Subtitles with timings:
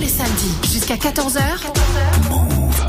[0.00, 1.40] les samedis jusqu'à 14h.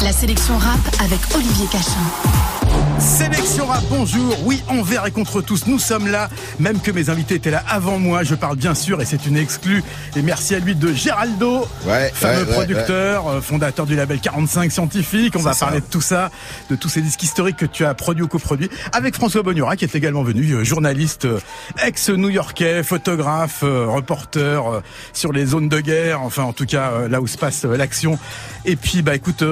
[0.02, 2.61] La sélection rap avec Olivier Cachin.
[3.00, 4.38] Sélection rap, bonjour.
[4.46, 6.30] Oui, envers et contre tous, nous sommes là.
[6.60, 8.24] Même que mes invités étaient là avant moi.
[8.24, 9.84] Je parle bien sûr, et c'est une exclue.
[10.16, 14.72] Et merci à lui de Géraldo, Ouais, fameux ouais, producteur, euh, fondateur du label 45
[14.72, 15.34] Scientifique.
[15.36, 15.66] On va ça.
[15.66, 16.30] parler de tout ça,
[16.70, 18.70] de tous ces disques historiques que tu as produits ou coproduits.
[18.94, 21.40] Avec François Bognora, qui est également venu, euh, journaliste euh,
[21.84, 24.82] ex-new-yorkais, photographe, reporter
[25.14, 26.22] sur les zones de guerre.
[26.22, 28.20] Enfin, en tout cas, là où se passe l'action.
[28.66, 29.44] Et puis, bah, écoute,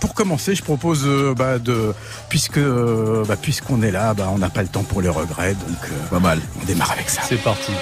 [0.00, 1.06] pour commencer, je propose,
[1.36, 1.92] bah, de,
[2.28, 5.54] puisque, euh, bah, puisqu'on est là, bah, on n'a pas le temps pour les regrets,
[5.54, 6.40] donc euh, Pas mal.
[6.60, 7.22] on démarre avec ça.
[7.28, 7.72] C'est parti.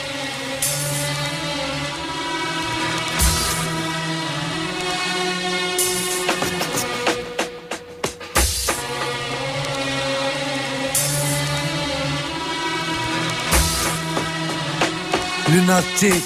[15.49, 16.25] Lunatique,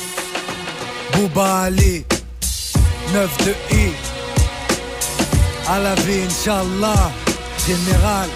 [1.13, 2.05] Bouba Ali,
[3.13, 3.93] 9 de I,
[5.69, 7.11] à la vie, Inch'Allah,
[7.67, 8.29] général.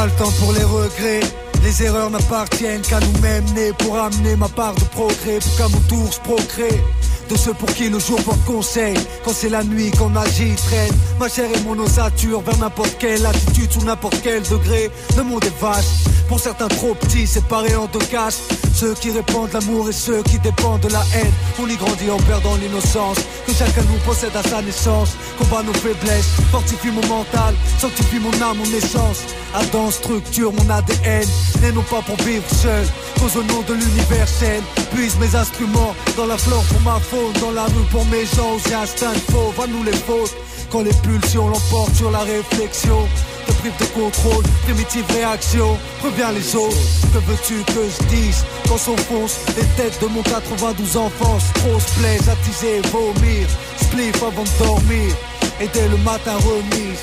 [0.00, 1.20] Pas le temps pour les regrets,
[1.62, 5.80] les erreurs n'appartiennent qu'à nous-mêmes, nés pour amener ma part de progrès, pour qu'à mon
[5.80, 6.80] tour je procrée.
[7.28, 10.94] De ceux pour qui le jour porte conseil Quand c'est la nuit qu'on agit, traîne.
[11.18, 14.90] Ma chair et mon ossature vers n'importe quelle attitude Sous n'importe quel degré.
[15.18, 19.52] Le monde est vaste Pour certains trop petits, séparés en deux castes Ceux qui répandent
[19.52, 21.32] l'amour et ceux qui dépendent de la haine.
[21.60, 23.16] On y grandit en perdant l'innocence.
[23.48, 25.16] Que chacun nous possède à sa naissance.
[25.38, 29.24] Combat nos faiblesses, fortifie mon mental Sanctifie mon âme, mon essence.
[29.54, 31.26] Adam structure mon ADN
[31.62, 32.86] N'est non pas pour vivre seul.
[33.18, 34.62] Cause au nom de l'universel
[34.94, 37.32] Puise mes instruments dans la flore pour ma faune.
[37.40, 39.52] Dans la rue pour mes gens aux instincts faux.
[39.58, 40.36] Va nous les fautes.
[40.70, 43.08] Quand les pulsions l'emportent sur la réflexion
[43.46, 46.76] Te prive de contrôle, primitive réaction Reviens les autres,
[47.12, 48.44] que veux-tu que je dise?
[48.68, 53.46] Quand s'enfonce les têtes de mon 92 enfance Trop se plaise, attiser vomir
[53.82, 55.14] Spliff avant de dormir
[55.60, 57.00] Et dès le matin remise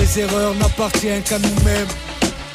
[0.00, 1.86] les erreurs n'appartiennent qu'à nous-mêmes.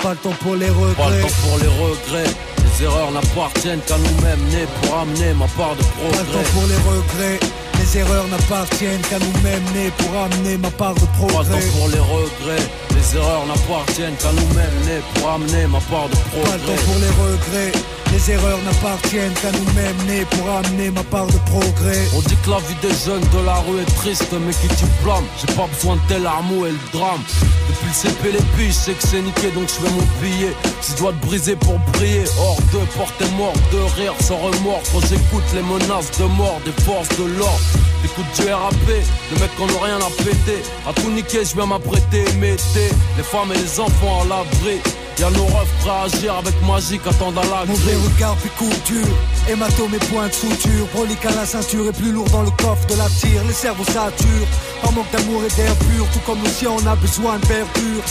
[0.04, 1.22] Pas le temps pour les Pas le regrets.
[1.22, 2.34] temps pour les regrets.
[2.80, 5.88] Les erreurs n'appartiennent qu'à nous-mêmes, nés pour amener ma part de Pas
[6.20, 6.52] le temps progrès.
[6.54, 7.40] pour les regrets.
[7.80, 11.60] Les erreurs n'appartiennent qu'à nous-mêmes, nés pour amener ma part de Pas progrès.
[11.60, 12.66] temps pour les regrets.
[12.96, 16.76] Les erreurs n'appartiennent qu'à nous-mêmes, nés pour amener ma part de Pas progrès.
[16.86, 17.72] pour les regrets.
[18.12, 22.08] Les erreurs n'appartiennent qu'à nous-mêmes, nés pour amener ma part de progrès.
[22.16, 24.86] On dit que la vie des jeunes de la rue est triste, mais qui tu
[25.04, 25.24] blâmes?
[25.40, 27.22] J'ai pas besoin de tel armeau et le drame.
[27.70, 30.54] Depuis le CP, les piges, sais que c'est niqué, donc je fais mon billet.
[30.82, 34.82] Si je dois te briser pour briller, hors de porter mort, de rire sans remords.
[34.92, 37.62] Quand j'écoute les menaces de mort des forces de l'ordre,
[38.02, 38.88] j'écoute du RAP,
[39.32, 40.64] le mec qu'on n'a rien à péter.
[40.88, 44.82] À tout niquer, je viens m'apprêter, mettez les femmes et les enfants à l'abri.
[45.20, 48.72] Y'a nos refs prêts à agir avec magique, attendent à la Mauvais regard puis coup
[48.86, 49.06] dur
[49.50, 52.88] Hématome et points de suture Brolique à la ceinture et plus lourd dans le coffre
[52.88, 53.44] de la tire.
[53.46, 54.48] Les cerveaux saturent
[54.82, 56.06] Par manque d'amour et d'air pur.
[56.14, 58.04] Tout comme le on a besoin de verdure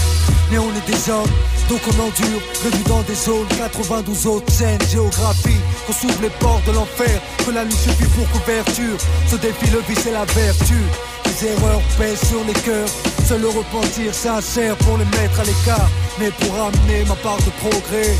[0.51, 1.33] Mais on est des hommes
[1.69, 2.41] donc on endure.
[2.65, 4.81] Revu dans des zones 92 autres scènes.
[4.91, 7.21] Géographie Qu'on s'ouvre les portes de l'enfer.
[7.45, 8.97] Que la nuit suffit pour couverture.
[9.27, 10.83] Ce défi le vice et la vertu
[11.41, 12.89] Les erreurs pèsent sur les cœurs
[13.27, 15.89] Seul le repentir sincère pour les mettre à l'écart
[16.19, 18.15] Mais pour amener ma part de progrès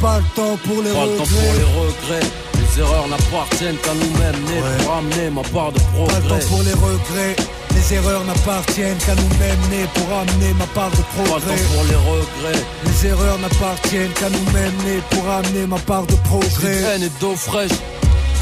[0.00, 1.58] pas le temps pour les Pas le temps pour regrets.
[1.58, 1.78] les
[2.18, 2.26] regrets.
[2.58, 4.84] Les erreurs n'appartiennent qu'à nous-mêmes, nés Ouais.
[4.84, 6.28] pour amener ma part de Pas le progrès.
[6.40, 7.36] temps pour les regrets.
[7.72, 11.54] Les erreurs n'appartiennent qu'à nous-mêmes, nés pour amener ma part de Pas le progrès.
[11.54, 12.64] temps pour les regrets.
[12.84, 16.82] Les erreurs n'appartiennent qu'à nous-mêmes, nés pour amener ma part de progrès.
[16.82, 17.70] haine et d'eau fraîche.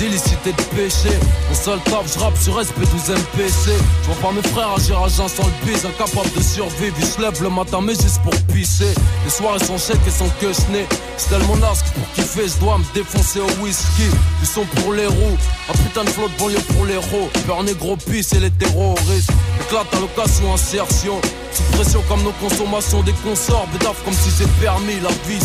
[0.00, 1.10] D'illicité de péché,
[1.50, 3.70] mon seul taf, je rappe sur SP12 MPC.
[4.00, 6.96] Je vois pas mes frères agir à jeun sans le bise, incapable de survivre.
[6.98, 8.94] Ils se lèvent le matin, mais juste pour pisser.
[9.24, 10.84] Les soirées sont chèques et sont que je
[11.18, 14.08] C'est tellement nasque pour kiffer, je dois me défoncer au whisky.
[14.40, 15.36] Ils sont pour les roues,
[15.68, 17.28] un putain de flot de banlieue pour les héros.
[17.46, 19.30] Peur négro pisse et les terroristes.
[19.66, 21.20] Éclate à l'occasion, insertion.
[21.52, 23.66] Sous pression comme nos consommations des consorts.
[23.74, 25.40] Bédaf comme si c'est permis, la vie.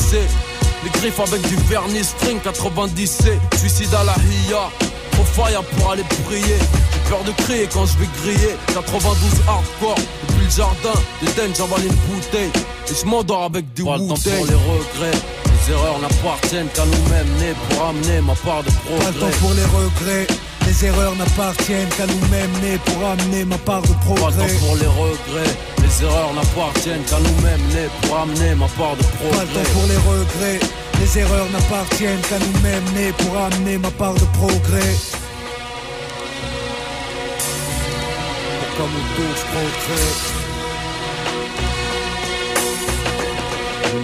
[0.85, 4.69] Les griffes avec du vernis string 90C Suicide à la hiya
[5.11, 6.43] Trop fire pour aller prier.
[6.45, 8.55] J'ai peur de crier quand je vais griller.
[8.73, 9.95] 92 hardcore
[10.27, 10.99] Depuis le jardin.
[11.21, 12.51] Des j'avale une bouteille.
[12.89, 15.17] Et je m'endors avec du Pas le temps pour les regrets.
[15.67, 17.29] Les erreurs n'appartiennent qu'à nous-mêmes.
[17.39, 20.27] Nés pour amener ma part de Pas le progrès temps pour les regrets.
[20.67, 24.47] Les erreurs n'appartiennent qu'à nous-mêmes, nés pour amener ma part de Pas le progrès.
[24.47, 25.53] temps pour les regrets.
[25.83, 27.61] Les erreurs n'appartiennent qu'à nous-mêmes.
[27.73, 29.73] Nés pour amener ma part de Pas le temps progrès.
[29.73, 30.59] pour les regrets.
[30.99, 34.95] Les erreurs n'appartiennent qu'à nous-mêmes, nés pour amener ma part de progrès.
[38.77, 40.44] Comme touche progrès.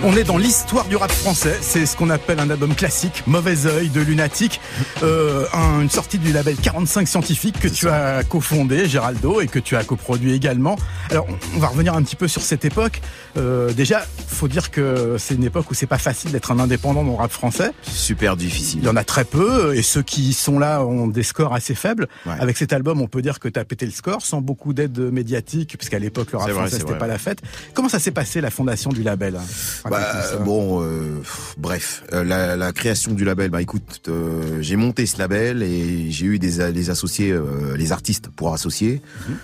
[0.04, 1.58] On est dans l'histoire du rap français.
[1.62, 4.60] C'est ce qu'on appelle un album classique, Mauvais œil de Lunatique,
[5.04, 5.46] euh,
[5.80, 9.84] une sortie du label 45 scientifique que tu as cofondé, Géraldo, et que tu as
[9.84, 10.76] coproduit également.
[11.12, 13.02] Alors, on va revenir un petit peu sur cette époque.
[13.38, 17.04] Euh, déjà, faut dire que c'est une époque où c'est pas facile d'être un indépendant
[17.04, 17.72] dans le rap français.
[17.84, 18.80] Super difficile.
[18.82, 21.76] Il y en a très peu, et ceux qui sont là ont des scores assez
[21.76, 22.08] faibles.
[22.26, 24.98] Avec cet album, on peut dire que tu as pété le score sans beaucoup d'aide
[24.98, 27.42] médiatique, puisqu'à l'époque le rap français c'était pas la fête.
[27.74, 29.40] Comment ça s'est passé la fondation du label?
[29.90, 31.22] Bah, Bon, euh,
[31.58, 33.50] bref, euh, la, la, création du label.
[33.50, 37.36] Bah écoute, euh, j'ai monté ce label et j'ai eu des, des associés,
[37.76, 39.02] les artistes pour associer.
[39.28, 39.36] Mhm.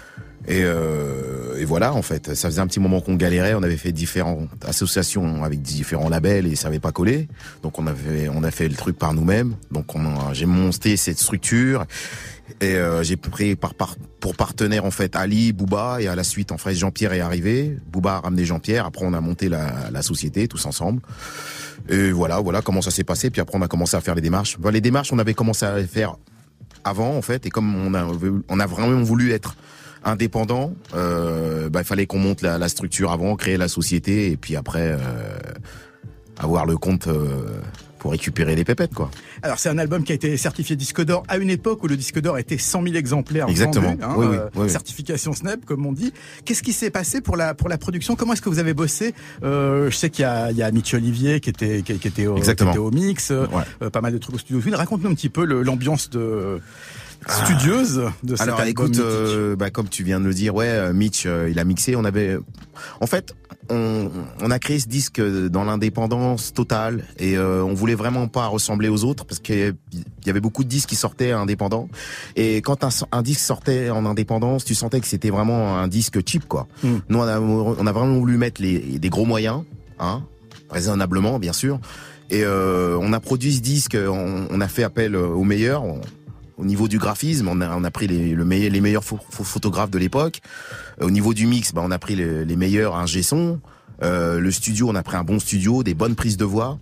[0.48, 3.54] Et, euh, et, voilà, en fait, ça faisait un petit moment qu'on galérait.
[3.54, 7.28] On avait fait différentes associations avec différents labels et ça n'avait pas collé.
[7.64, 9.56] Donc on avait, on a fait le truc par nous-mêmes.
[9.72, 9.88] Donc
[10.32, 11.86] j'ai monté cette structure
[12.62, 16.58] et euh, j'ai pris pour partenaire en fait Ali, Bouba et à la suite en
[16.58, 17.78] fait Jean-Pierre est arrivé.
[17.92, 18.86] Bouba a ramené Jean-Pierre.
[18.86, 21.02] Après on a monté la, société tous ensemble.
[21.90, 23.30] Et voilà, voilà comment ça s'est passé.
[23.30, 24.58] Puis après on a commencé à faire les démarches.
[24.72, 26.16] les démarches on avait commencé à les faire
[26.84, 27.94] avant en fait et comme on
[28.60, 29.56] a vraiment voulu être
[30.04, 34.56] indépendant, euh, bah, il fallait qu'on monte la, structure avant, créer la société et puis
[34.56, 34.98] après euh,
[36.40, 37.10] avoir le compte
[37.98, 39.10] pour récupérer les pépettes quoi.
[39.42, 41.98] Alors c'est un album qui a été certifié disque d'or à une époque où le
[41.98, 43.96] disque d'or était 100 000 exemplaires Exactement.
[44.00, 46.14] Vendus, hein, certification SNEP comme on dit.
[46.46, 48.16] Qu'est-ce qui s'est passé pour la pour la production?
[48.16, 49.14] Comment est-ce que vous avez bossé?
[49.42, 52.38] Je sais qu'il y a il y a Mitch Olivier qui était qui, était, au,
[52.38, 53.32] au mix,
[53.92, 54.62] pas mal de trucs au studio.
[54.76, 56.62] Raconte-nous un petit peu l'ambiance de
[57.28, 60.94] studieuse de cet Alors écoute, euh, bah, comme tu viens de le dire, ouais, euh,
[60.94, 61.96] Mitch, euh, il a mixé.
[61.96, 62.38] On avait,
[63.02, 63.36] en fait,
[63.70, 64.10] on,
[64.42, 69.04] on a créé ce disque dans l'indépendance totale et on voulait vraiment pas ressembler aux
[69.04, 69.76] autres parce qu'il
[70.26, 71.90] y avait beaucoup de disques qui sortaient indépendants
[72.36, 76.20] et quand un, un, disque sortait en indépendance, tu sentais que c'était vraiment un disque
[76.28, 76.68] cheap quoi.
[76.84, 76.96] Mm.
[77.10, 79.64] Nous on a, on a vraiment voulu mettre les, des gros moyens,
[80.00, 80.24] hein,
[80.70, 81.80] raisonnablement bien sûr.
[82.30, 85.84] Et euh, on a produit ce disque, on, on a fait appel aux meilleurs.
[85.84, 86.02] On,
[86.58, 90.42] au niveau du graphisme, on a, pris les, le les meilleurs photographes de l'époque.
[91.02, 93.60] Euh, au niveau du mix, bah, on a pris les, meilleurs ingé son.
[94.04, 96.80] Euh, le studio, on a pris un bon studio, des bonnes prises de voix.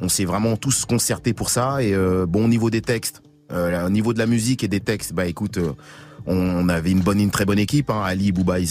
[0.00, 1.82] On s'est vraiment tous concertés pour ça.
[1.82, 5.12] Et euh, bon, au niveau des textes, au niveau de la musique et des textes,
[5.12, 5.58] bah écoute,
[6.26, 7.90] on, avait une bonne, une très bonne équipe.
[7.90, 8.02] Hein.
[8.02, 8.70] Ali Bouba, ils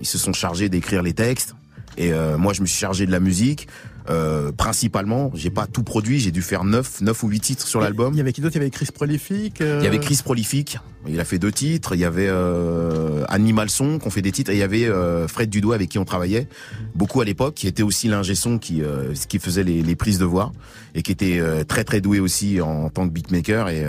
[0.00, 1.54] ils se sont chargés d'écrire les textes.
[1.96, 3.68] Et moi, je me suis chargé de la musique.
[4.08, 7.80] Euh, principalement, j'ai pas tout produit, j'ai dû faire 9, 9 ou 8 titres sur
[7.80, 8.14] l'album.
[8.14, 8.56] Il y avait qui d'autre?
[8.56, 11.52] Il y avait Chris Prolific euh Il y avait Chris Prolific, il a fait deux
[11.52, 14.86] titres, il y avait euh, Animal Son qu'on fait des titres et il y avait
[14.86, 16.48] euh, Fred Dudois avec qui on travaillait
[16.94, 20.18] beaucoup à l'époque qui était aussi l'ingé son qui euh, qui faisait les, les, prises
[20.18, 20.52] de voix
[20.94, 23.84] et qui était très très doué aussi en tant que beatmaker et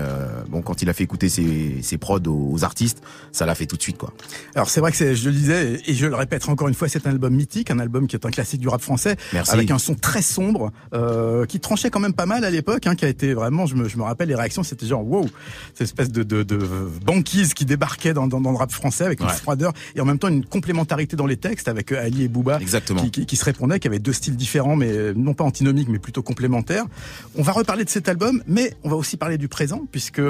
[0.50, 3.02] bon quand il a fait écouter ses, ses prods aux, artistes,
[3.32, 4.14] ça l'a fait tout de suite quoi.
[4.56, 7.08] Alors c'est vrai que je le disais et je le répète encore une fois, c'est
[7.08, 9.52] un album mythique, un album qui est un classique du rap français Merci.
[9.52, 12.96] avec un son très sombre, euh, qui tranchait quand même pas mal à l'époque, hein,
[12.96, 15.28] qui a été vraiment, je me, je me rappelle les réactions, c'était genre wow,
[15.74, 16.60] cette espèce de, de, de
[17.06, 20.20] banquise qui débarquait dans, dans, dans, le rap français avec une froideur et en même
[20.20, 23.02] temps une complémentarité dans les textes avec euh, Ali et Booba, Exactement.
[23.02, 25.90] Qui, qui, qui, se répondaient, qui avaient deux styles différents, mais euh, non pas antinomiques,
[25.90, 26.86] mais plutôt complémentaires.
[27.36, 30.22] On va reparler de cet album, mais on va aussi parler du présent, puisque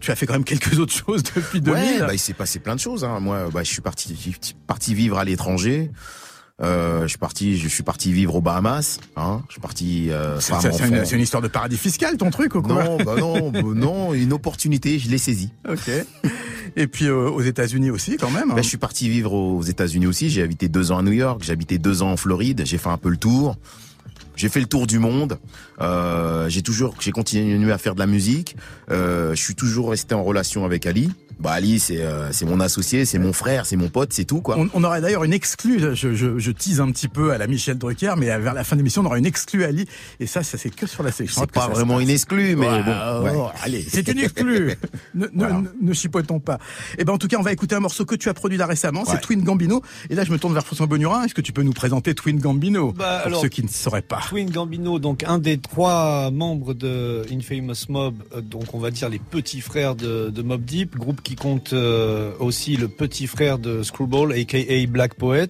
[0.00, 1.82] tu as fait quand même quelques autres choses depuis 2000.
[1.82, 3.04] Ouais, bah, il s'est passé plein de choses.
[3.04, 3.20] Hein.
[3.20, 4.16] Moi, bah, je suis parti,
[4.66, 5.90] parti vivre à l'étranger.
[6.60, 8.98] Euh, je suis parti, je suis parti vivre aux Bahamas.
[9.16, 9.42] Hein.
[9.48, 10.10] Je suis parti.
[10.10, 10.52] Euh, c'est
[10.86, 14.14] une, une, histoire de paradis fiscal, ton truc ou quoi Non, bah non, bah non,
[14.14, 15.52] une opportunité, je l'ai saisie.
[15.68, 15.90] Ok.
[16.76, 18.50] Et puis euh, aux États-Unis aussi, quand même.
[18.50, 18.54] Hein.
[18.54, 20.30] Bah, je suis parti vivre aux États-Unis aussi.
[20.30, 22.62] J'ai habité deux ans à New York, j'ai habité deux ans en Floride.
[22.64, 23.56] J'ai fait un peu le tour.
[24.34, 25.38] J'ai fait le tour du monde.
[25.80, 28.56] Euh, j'ai toujours, j'ai continué à faire de la musique.
[28.90, 31.10] Euh, je suis toujours resté en relation avec Ali.
[31.40, 34.40] Bah Ali, c'est euh, c'est mon associé, c'est mon frère, c'est mon pote, c'est tout
[34.40, 34.56] quoi.
[34.58, 35.80] On, on aurait d'ailleurs une exclue.
[35.80, 38.76] Je, je, je, tease un petit peu à la Michel Drucker, mais vers la fin
[38.76, 39.86] de l'émission, on aura une exclue Ali.
[40.20, 41.42] Et ça, ça c'est que sur la sélection.
[41.42, 42.92] C'est pas vraiment une exclue, mais bon.
[43.34, 44.74] Oh, allez, c'est une exclue.
[45.14, 45.46] ne, ne,
[45.80, 46.54] ne, chipotons pas.
[46.92, 48.58] Et eh ben en tout cas, on va écouter un morceau que tu as produit
[48.58, 49.04] là récemment.
[49.04, 49.82] C'est Twin Gambino.
[50.10, 51.24] Et là, je me tourne vers François Bonurin.
[51.24, 54.20] Est-ce que tu peux nous présenter Twin Gambino bah, pour ceux qui ne sauraient pas?
[54.28, 59.08] Twin Gambino, donc un des trois membres de Infamous Mob, euh, donc on va dire
[59.08, 63.58] les petits frères de, de Mob Deep, groupe qui compte euh, aussi le petit frère
[63.58, 65.48] de Screwball, aka Black Poet.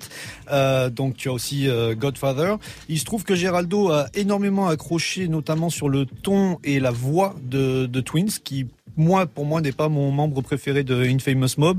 [0.51, 2.57] Euh, donc tu as aussi Godfather.
[2.89, 7.35] Il se trouve que Geraldo a énormément accroché, notamment sur le ton et la voix
[7.43, 11.79] de, de Twins, qui moi, pour moi, n'est pas mon membre préféré de Infamous Mob.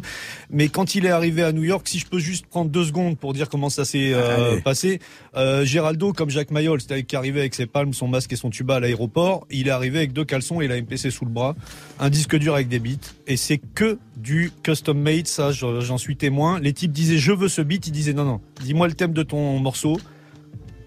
[0.50, 3.18] Mais quand il est arrivé à New York, si je peux juste prendre deux secondes
[3.18, 5.00] pour dire comment ça s'est euh, passé,
[5.36, 8.50] euh, Géraldo, comme Jacques Mayol, c'est-à-dire qui arrivait avec ses palmes, son masque et son
[8.50, 11.56] tuba à l'aéroport, il est arrivé avec deux caleçons et la MPC sous le bras,
[12.00, 16.16] un disque dur avec des beats, et c'est que du custom made, ça j'en suis
[16.16, 16.60] témoin.
[16.60, 19.24] Les types disaient je veux ce beat, il disait non non, dis-moi le thème de
[19.24, 20.00] ton morceau,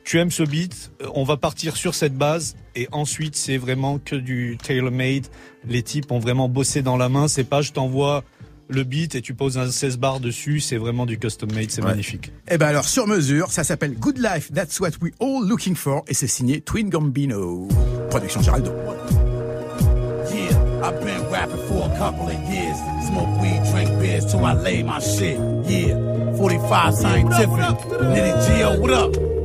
[0.07, 3.99] tu aimes ce beat, euh, on va partir sur cette base et ensuite c'est vraiment
[3.99, 5.27] que du tailor-made.
[5.69, 8.23] Les types ont vraiment bossé dans la main, c'est pas je t'envoie
[8.69, 11.83] le beat et tu poses un 16 bar dessus, c'est vraiment du custom made, c'est
[11.83, 12.31] magnifique.
[12.49, 16.05] Eh ben alors sur mesure, ça s'appelle Good Life, That's What We All Looking For
[16.07, 17.67] et c'est signé Twin Gambino.
[18.09, 18.73] Production Geraldo.
[20.33, 22.77] Yeah, I've been rapping for a couple of years.
[23.09, 25.37] Smoke weed, drink beers till I lay my shit.
[25.69, 25.97] Yeah,
[26.37, 27.49] 45 scientific.
[27.49, 29.36] Nitty Geo, what up?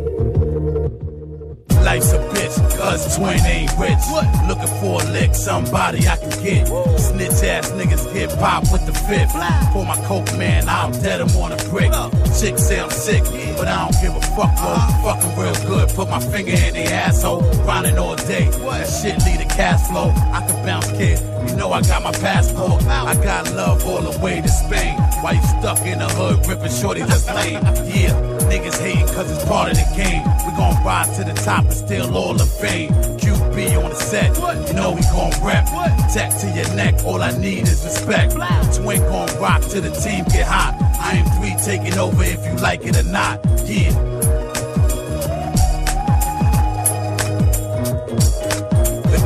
[1.92, 4.00] Life's a bitch, cause twin ain't rich.
[4.48, 6.66] Looking for a lick, somebody I can get.
[6.98, 9.34] Snitch ass niggas get pop with the fifth.
[9.74, 11.92] For my coke man, I'm dead, I'm on a brick.
[12.40, 13.24] Chicks say I'm sick,
[13.58, 14.78] but I don't give a fuck, bro.
[15.04, 17.42] Fucking real good, put my finger in the asshole.
[17.66, 20.14] Grinding all day, that shit lead to cash flow.
[20.32, 21.20] I can bounce, kid.
[21.48, 22.84] You know I got my passport.
[22.86, 24.98] I got love all the way to Spain.
[25.22, 27.64] Why you stuck in the hood, ripping shorty that's lame?
[27.86, 28.14] Yeah,
[28.50, 30.24] niggas hating cause it's part of the game.
[30.46, 32.92] We gon' rise to the top and steal all the fame.
[32.92, 34.36] QB on the set,
[34.68, 35.66] you know we gon' rep.
[36.14, 38.34] Tech to your neck, all I need is respect.
[38.76, 40.76] Twin gon' rock till the team get hot.
[41.00, 43.40] I am three taking over if you like it or not.
[43.66, 44.21] Yeah.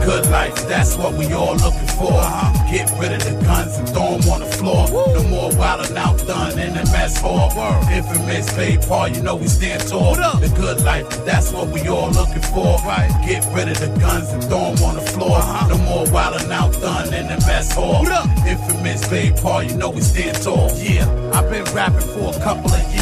[0.05, 2.21] Good life, that's what we all looking for.
[2.69, 4.87] Get rid of the guns and throw 'em on the floor.
[5.15, 7.49] No more wild and outdone in the mess hall.
[7.91, 10.15] Infamous Bay Paul, you know we stand tall.
[10.15, 12.77] The good life, that's what we all looking for.
[12.85, 13.09] Right.
[13.25, 15.39] Get rid of the guns and throw 'em on the floor.
[15.69, 18.05] No more wild and outdone in the mess hall.
[18.45, 20.71] Infamous Bay Paul, you know we stand tall.
[20.77, 22.94] Yeah, I've been rapping for a couple of years.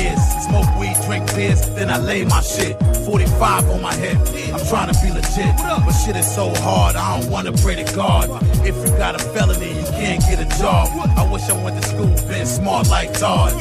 [0.48, 2.78] Smoke weed, drink beers, then I lay my shit.
[3.06, 4.18] 45 on my hip.
[4.54, 6.96] I'm trying to be legit, but shit is so hard.
[6.96, 8.30] I don't wanna pray to God.
[8.66, 10.90] If you got a felony, you can't get a job.
[11.18, 13.54] I wish I went to school, been smart like Todd.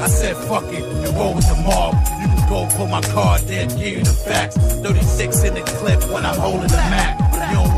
[0.00, 1.94] I said fuck it and roll with the mob.
[2.20, 4.56] You can go put my card there, give you the facts.
[4.56, 7.25] 36 in the clip when I'm holding the Mac.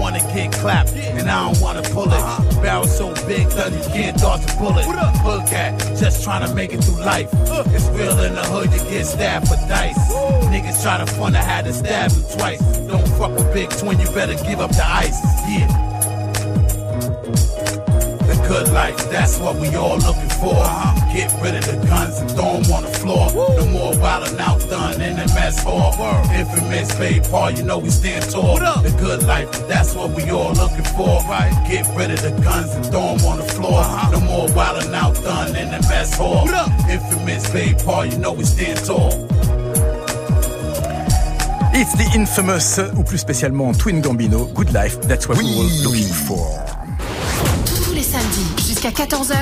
[0.08, 2.62] You wanna get clapped, and I don't wanna pull it.
[2.62, 4.86] Barrel so big that you can't dodge a bullet.
[4.86, 7.28] Hood cat, just trying to make it through life.
[7.74, 9.98] It's real in the hood, you get stabbed for dice.
[10.44, 12.60] Niggas try to fun, I had to stab him twice.
[12.88, 15.20] Don't fuck with Big Twin, you better give up the ice.
[15.46, 15.87] Yeah.
[18.48, 20.64] The good life, that's what we all looking for.
[21.12, 23.30] Get rid of the guns and throw 'em on the floor.
[23.34, 25.92] No more wild out done in the mess hall.
[26.32, 28.56] Infamous Bay Paul, you know we stand tall.
[28.56, 31.20] The good life, that's what we all looking for.
[31.28, 31.52] Right.
[31.68, 33.84] Get rid of the guns and throw 'em on the floor.
[34.12, 36.48] No more wild out done in the mess hall.
[36.88, 39.12] Infamous Bay Paul, you know we stand tall.
[41.74, 46.14] It's the infamous, ou plus spécialement Twin Gambino, Good Life, That's What We Were Looking
[46.26, 46.67] For.
[48.10, 49.34] Samedis jusqu'à 14h.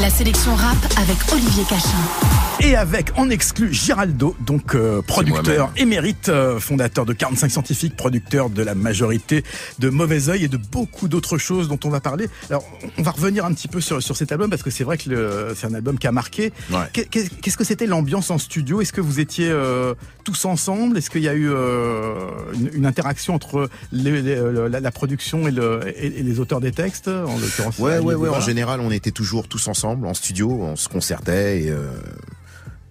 [0.00, 2.41] La sélection rap avec Olivier Cachin.
[2.64, 8.50] Et avec en exclu Giraldo, donc euh, producteur émérite, euh, fondateur de 45 scientifiques, producteur
[8.50, 9.42] de la majorité
[9.80, 12.28] de Mauvais Oeil et de beaucoup d'autres choses dont on va parler.
[12.50, 12.64] Alors,
[12.98, 15.10] on va revenir un petit peu sur, sur cet album parce que c'est vrai que
[15.10, 16.52] le- c'est un album qui a marqué.
[16.70, 16.78] Ouais.
[16.92, 18.80] Qu'est- Qu'est- Qu'est-ce que c'était l'ambiance en studio?
[18.80, 20.96] Est-ce que vous étiez euh, tous ensemble?
[20.98, 22.14] Est-ce qu'il y a eu euh,
[22.54, 26.38] une, une interaction entre les- les- euh, la, la production et, le, et, et les
[26.38, 28.28] auteurs des textes En l'occurrence, Ouais, ouais, ouais.
[28.28, 31.88] En général, on était toujours tous ensemble en studio, on se concertait et euh,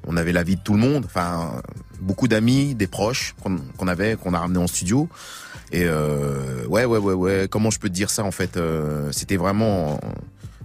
[0.07, 1.03] on avait l'avis de tout le monde.
[1.05, 1.61] Enfin,
[1.99, 3.35] beaucoup d'amis, des proches
[3.77, 5.07] qu'on avait, qu'on a ramené en studio.
[5.71, 7.47] Et euh, ouais, ouais, ouais, ouais.
[7.49, 9.99] Comment je peux te dire ça en fait euh, C'était vraiment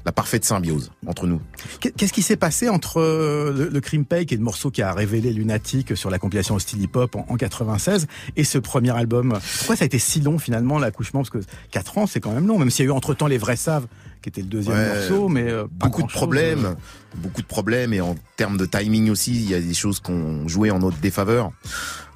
[0.05, 1.41] la parfaite symbiose entre nous.
[1.81, 4.71] Qu'est- Qu'est-ce qui s'est passé entre euh, le, le Cream Pay, qui est le morceau
[4.71, 8.59] qui a révélé Lunatic sur la compilation Hostile Hip Hop en, en 96, et ce
[8.59, 9.37] premier album?
[9.59, 11.21] Pourquoi ça a été si long finalement l'accouchement?
[11.23, 11.39] Parce que
[11.73, 13.87] 4 ans, c'est quand même long, même s'il y a eu entre-temps Les Vrais Savent,
[14.27, 16.75] qui était le deuxième Ouais, morceau, mais euh, beaucoup de problèmes,
[17.17, 20.49] beaucoup de problèmes et en termes de timing aussi, il y a des choses qu'on
[20.49, 21.53] jouait en notre défaveur.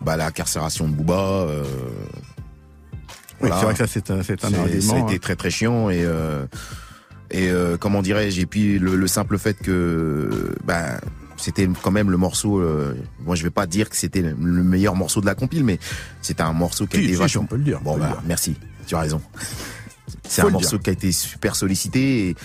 [0.01, 1.15] Bah la carcération de Booba.
[1.47, 1.63] Euh,
[3.43, 3.57] Oui, voilà.
[3.59, 4.51] c'est vrai que ça c'est un, c'est un
[4.81, 6.45] ça a été très très chiant et euh,
[7.31, 11.01] et euh, comment dirais-je et puis le, le simple fait que bah
[11.37, 14.63] c'était quand même le morceau euh, moi je vais pas dire que c'était le le
[14.65, 15.79] meilleur morceau de la compile mais
[16.23, 17.95] c'était un morceau qui a Si, été si, vachement on peut le dire, on bon
[17.95, 18.23] le bah dire.
[18.27, 19.23] merci tu as raison
[20.29, 22.37] c'est un morceau qui a été super sollicité et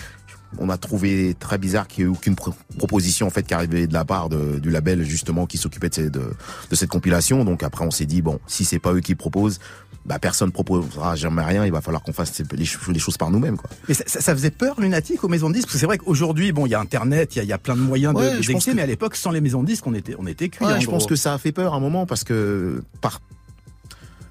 [0.58, 3.86] on a trouvé très bizarre qu'il n'y ait aucune pro- proposition en fait qui arrivait
[3.86, 6.22] de la part de- du label justement qui s'occupait de, ces- de,
[6.70, 7.44] de cette compilation.
[7.44, 9.58] Donc après on s'est dit bon si c'est pas eux qui proposent,
[10.06, 11.66] bah personne proposera jamais rien.
[11.66, 13.68] Il va falloir qu'on fasse les, ch- les choses par nous-mêmes quoi.
[13.88, 15.66] Mais ça, ça- ça faisait peur Lunatic aux maisons de disques?
[15.66, 17.52] Parce que c'est vrai qu'aujourd'hui, bon, il y a Internet, il y a, il y
[17.52, 19.66] a plein de moyens de- Ouais, d'exister, que- mais à l'époque, sans les maisons de
[19.66, 20.64] disques, on était, on était cuits.
[20.64, 23.20] Ouais, en je pense que ça a fait peur à un moment parce que par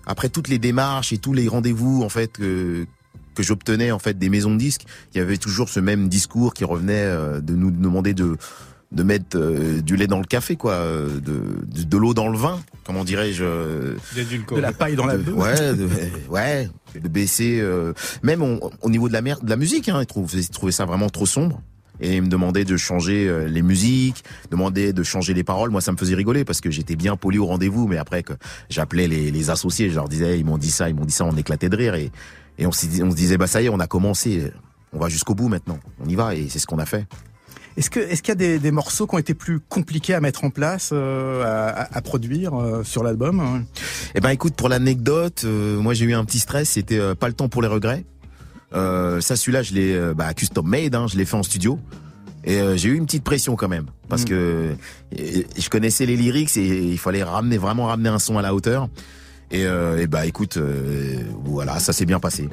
[0.08, 2.86] après toutes les démarches et tous les rendez-vous en fait que
[3.36, 6.54] que j'obtenais en fait des maisons de disques, il y avait toujours ce même discours
[6.54, 8.38] qui revenait euh, de nous demander de
[8.92, 12.38] de mettre euh, du lait dans le café, quoi, euh, de, de, l'eau dans le
[12.38, 15.88] vin, comment dirais-je euh, De la paille dans la de, Ouais, de,
[16.30, 17.64] ouais, de baisser.
[18.24, 21.26] même au niveau de la, mer, de la musique, hein, ils trouvaient, ça vraiment trop
[21.26, 21.62] sombre
[22.02, 25.70] et ils me demandaient de changer les musiques, demandaient de changer les paroles.
[25.70, 28.34] Moi, ça me faisait rigoler parce que j'étais bien poli au rendez-vous, mais après que
[28.70, 31.24] j'appelais les, les, associés, je leur disais, ils m'ont dit ça, ils m'ont dit ça,
[31.24, 32.12] on éclatait de rire et,
[32.58, 34.52] et on, on se disait, bah ça y est, on a commencé,
[34.94, 37.08] on va jusqu'au bout maintenant, on y va et c'est ce qu'on a fait.
[37.78, 40.22] Est-ce que est-ce qu'il y a des, des, morceaux qui ont été plus compliqués à
[40.22, 43.66] mettre en place, euh, à, à, produire euh, sur l'album
[44.16, 46.70] Eh ben, écoute, pour l'anecdote, euh, moi j'ai eu un petit stress.
[46.70, 48.06] C'était pas le temps pour les regrets.
[48.72, 50.96] ça, celui-là, je l'ai bah, custom made.
[50.96, 51.80] Hein, je l'ai fait en studio.
[52.46, 54.26] Et j'ai eu une petite pression quand même parce mm.
[54.26, 54.76] que
[55.12, 58.88] je connaissais les lyrics et il fallait ramener vraiment ramener un son à la hauteur.
[59.56, 60.60] Et, et bah écoute,
[61.44, 62.50] voilà, ça s'est bien passé.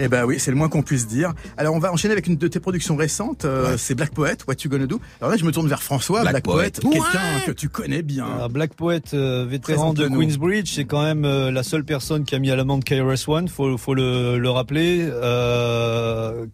[0.00, 1.34] Eh ben oui, c'est le moins qu'on puisse dire.
[1.56, 4.54] Alors on va enchaîner avec une de tes productions récentes, euh, c'est Black Poet, What
[4.64, 5.00] You Gonna Do.
[5.20, 8.48] Alors là, je me tourne vers François, Black, Poet, quelqu'un que tu connais bien.
[8.48, 12.38] Black Poet, euh, vétéran de Queensbridge, c'est quand même euh, la seule personne qui a
[12.38, 15.08] mis à l'amende KRS-One, faut, faut le, le rappeler.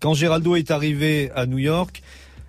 [0.00, 2.02] quand Geraldo est arrivé à New York,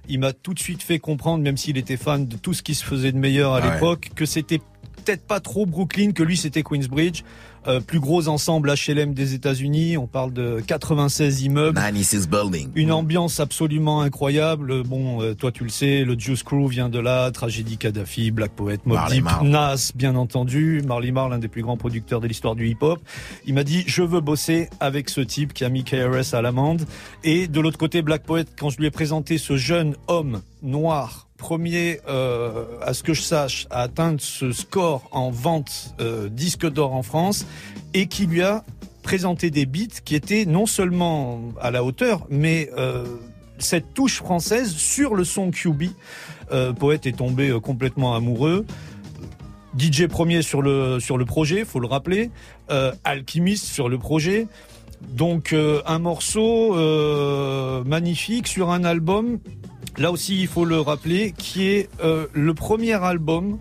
[0.08, 2.76] il m'a tout de suite fait comprendre, même s'il était fan de tout ce qui
[2.76, 4.62] se faisait de meilleur à ah l'époque, que c'était
[5.06, 7.24] peut-être pas trop Brooklyn, que lui c'était Queensbridge.
[7.68, 9.98] Euh, plus gros ensemble HLM des États-Unis.
[9.98, 11.76] On parle de 96 immeubles.
[11.76, 12.70] 96 buildings.
[12.76, 14.84] Une ambiance absolument incroyable.
[14.84, 17.32] Bon, euh, toi tu le sais, le Juice Crew vient de là.
[17.32, 20.84] Tragédie Kadhafi, Black Poet, Mob Deep, Nas, bien entendu.
[20.86, 23.00] Marley Marl, l'un des plus grands producteurs de l'histoire du hip-hop.
[23.48, 26.86] Il m'a dit, je veux bosser avec ce type qui a mis KRS à l'amende.
[27.24, 31.25] Et de l'autre côté, Black Poet, quand je lui ai présenté ce jeune homme noir
[31.38, 36.70] premier, euh, à ce que je sache, à atteindre ce score en vente euh, disque
[36.70, 37.46] d'or en France
[37.94, 38.64] et qui lui a
[39.04, 43.06] présenté des beats qui étaient non seulement à la hauteur, mais euh,
[43.60, 45.84] cette touche française sur le son QB.
[46.78, 48.66] Poète est tombé complètement amoureux.
[49.78, 52.30] DJ premier sur le sur le projet, faut le rappeler.
[53.04, 54.48] Alchimiste sur le projet.
[55.02, 56.76] Donc un morceau
[57.84, 59.40] magnifique sur un album
[59.98, 63.58] là aussi il faut le rappeler, qui est euh, le premier album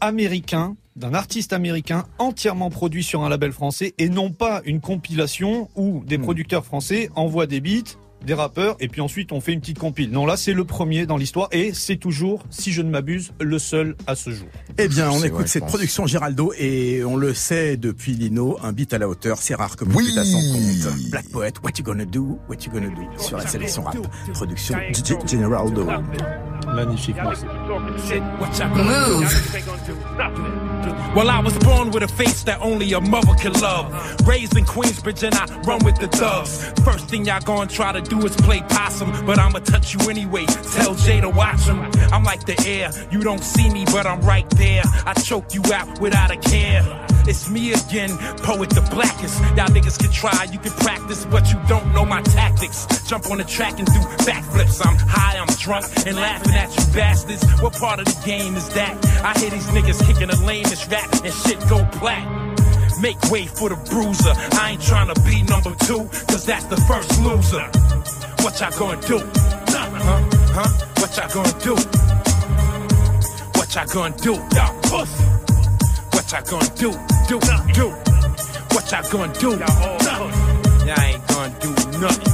[0.00, 5.68] américain d'un artiste américain entièrement produit sur un label français et non pas une compilation
[5.74, 6.22] où des hmm.
[6.22, 10.10] producteurs français envoient des beats des rappeurs et puis ensuite on fait une petite compile.
[10.10, 13.58] Non, là c'est le premier dans l'histoire et c'est toujours, si je ne m'abuse, le
[13.58, 14.48] seul à ce jour.
[14.76, 18.92] Eh bien, on écoute cette production Géraldo et on le sait depuis Lino, un beat
[18.92, 20.18] à la hauteur, c'est rare comme oui.
[20.18, 21.10] à son compte.
[21.10, 23.96] Black Poet, What You Gonna Do, What You Gonna Do sur la sélection rap.
[24.32, 24.76] Production
[25.26, 25.86] Generaldo.
[26.74, 27.16] Magnifique.
[31.14, 33.92] Well, I was born with a face that only a mother can love.
[34.26, 36.72] Raised in Queensbridge and I run with the thugs.
[36.84, 40.46] First thing y'all gonna try to do is play possum, but I'ma touch you anyway.
[40.74, 41.78] Tell Jay to watch him.
[42.12, 44.63] I'm like the air, you don't see me, but I'm right there.
[44.64, 46.82] I choke you out without a care.
[47.26, 48.10] It's me again,
[48.44, 49.40] poet the blackest.
[49.56, 52.86] Y'all niggas can try, you can practice, but you don't know my tactics.
[53.06, 54.84] Jump on the track and do backflips.
[54.84, 57.44] I'm high, I'm drunk, and laughing at you bastards.
[57.60, 58.94] What part of the game is that?
[59.24, 62.24] I hear these niggas kicking the lamest rap and shit go plat.
[63.00, 64.32] Make way for the bruiser.
[64.60, 67.64] I ain't trying to be number two, cause that's the first loser.
[68.42, 69.18] What y'all gonna do?
[69.68, 70.20] Huh?
[70.52, 70.86] Huh?
[71.00, 72.13] What y'all gonna do?
[73.74, 74.34] What y'all gonna do?
[74.54, 75.24] Y'all pussy.
[76.12, 76.92] What y'all gonna do?
[77.26, 77.40] Do,
[77.72, 77.88] do.
[78.70, 79.50] What y'all gonna do?
[79.50, 82.32] Y'all ain't gonna do nothing.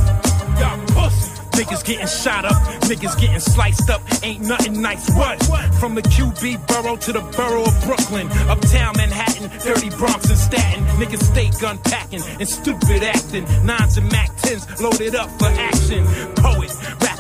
[0.61, 1.31] Y'all pussy.
[1.53, 5.09] Niggas getting shot up, niggas getting sliced up, ain't nothing nice.
[5.16, 5.42] What?
[5.76, 10.85] From the QB borough to the borough of Brooklyn, uptown Manhattan, dirty Bronx and Staten.
[11.00, 13.44] Niggas stay gun packing and stupid acting.
[13.64, 16.05] Nines and Mac 10s loaded up for action.
[16.37, 16.70] Poet,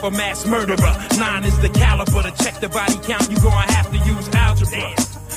[0.00, 0.94] rapper, mass murderer.
[1.18, 3.30] Nine is the caliber to check the body count.
[3.30, 4.94] You gonna have to use algebra.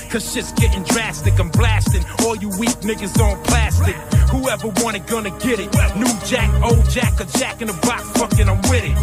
[0.10, 2.04] Cause shit's getting drastic, I'm blasting.
[2.24, 3.96] All you weak niggas on plastic.
[4.30, 5.74] Whoever want it, gonna get it.
[5.98, 8.98] New Jack, old Jack, a Jack in the box, fucking I'm with it.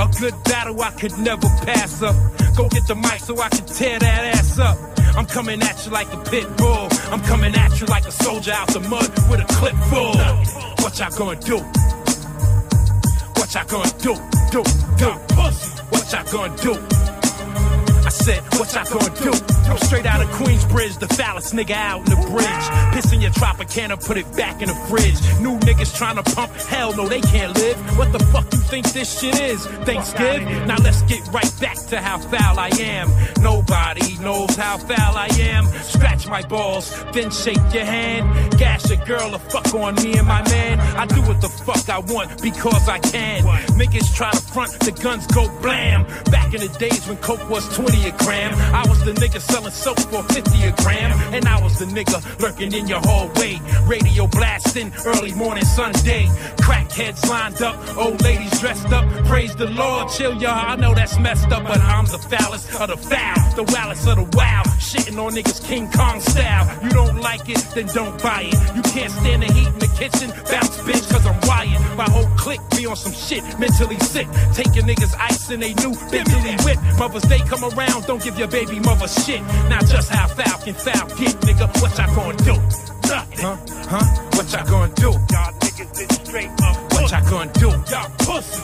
[0.00, 2.16] A good battle I could never pass up.
[2.56, 4.76] Go get the mic so I can tear that ass up.
[5.16, 6.88] I'm coming at you like a pit bull.
[7.10, 10.16] I'm coming at you like a soldier out the mud with a clip full.
[10.82, 11.58] What y'all gonna do?
[13.38, 14.35] What y'all gonna do?
[14.50, 14.62] Do,
[14.96, 15.10] do.
[15.90, 17.05] What y'all gonna do?
[18.06, 19.32] I said, what y'all gonna do?
[19.68, 22.94] I'm straight out of Queensbridge, the phallus nigga out in the bridge.
[22.94, 25.18] Piss in your Tropicana, put it back in the fridge.
[25.40, 27.76] New niggas trying to pump, hell no, they can't live.
[27.98, 29.66] What the fuck you think this shit is?
[29.84, 30.46] Thanksgiving?
[30.68, 33.10] Now let's get right back to how foul I am.
[33.42, 35.66] Nobody knows how foul I am.
[35.66, 38.56] Scratch my balls, then shake your hand.
[38.56, 40.78] Gash a girl or fuck on me and my man.
[40.96, 43.42] I do what the fuck I want because I can.
[43.74, 46.06] Niggas try to front, the guns go blam.
[46.30, 49.72] Back in the days when coke was 20 a gram, I was the nigga selling
[49.72, 54.26] soap for 50 a gram, and I was the nigga lurking in your hallway, radio
[54.26, 56.26] blasting early morning Sunday.
[56.58, 59.04] Crackheads lined up, old ladies dressed up.
[59.26, 60.72] Praise the Lord, chill y'all.
[60.72, 64.16] I know that's messed up, but I'm the foulest of the foul, the wildest of
[64.16, 64.66] the wild.
[64.78, 66.66] Shitting on niggas King Kong style.
[66.82, 68.76] You don't like it, then don't buy it.
[68.76, 71.80] You can't stand the heat in the kitchen, bounce bitch, cause I'm wired.
[71.96, 74.28] My whole clique be on some shit, mentally sick.
[74.54, 76.78] Taking niggas ice in they new Bentley whip.
[76.98, 79.42] Mother's Day come around, don't give your baby mother shit.
[79.68, 81.66] Now just how foul can foul get, nigga.
[81.80, 82.54] What y'all gonna do?
[83.08, 83.38] Nothing.
[83.38, 83.56] Huh?
[83.88, 84.04] Huh?
[84.36, 85.10] What y'all gonna do?
[85.10, 86.92] Y'all niggas is straight up.
[86.92, 87.68] What y'all gonna do?
[87.68, 88.62] Y'all pussy.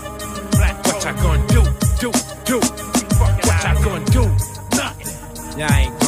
[0.53, 0.87] Black.
[0.87, 1.63] What y'all gonna do?
[2.01, 2.13] Do,
[2.45, 2.59] do.
[3.19, 4.23] What y'all gonna do?
[4.77, 5.59] Nothing.
[5.59, 6.02] Y'all ain't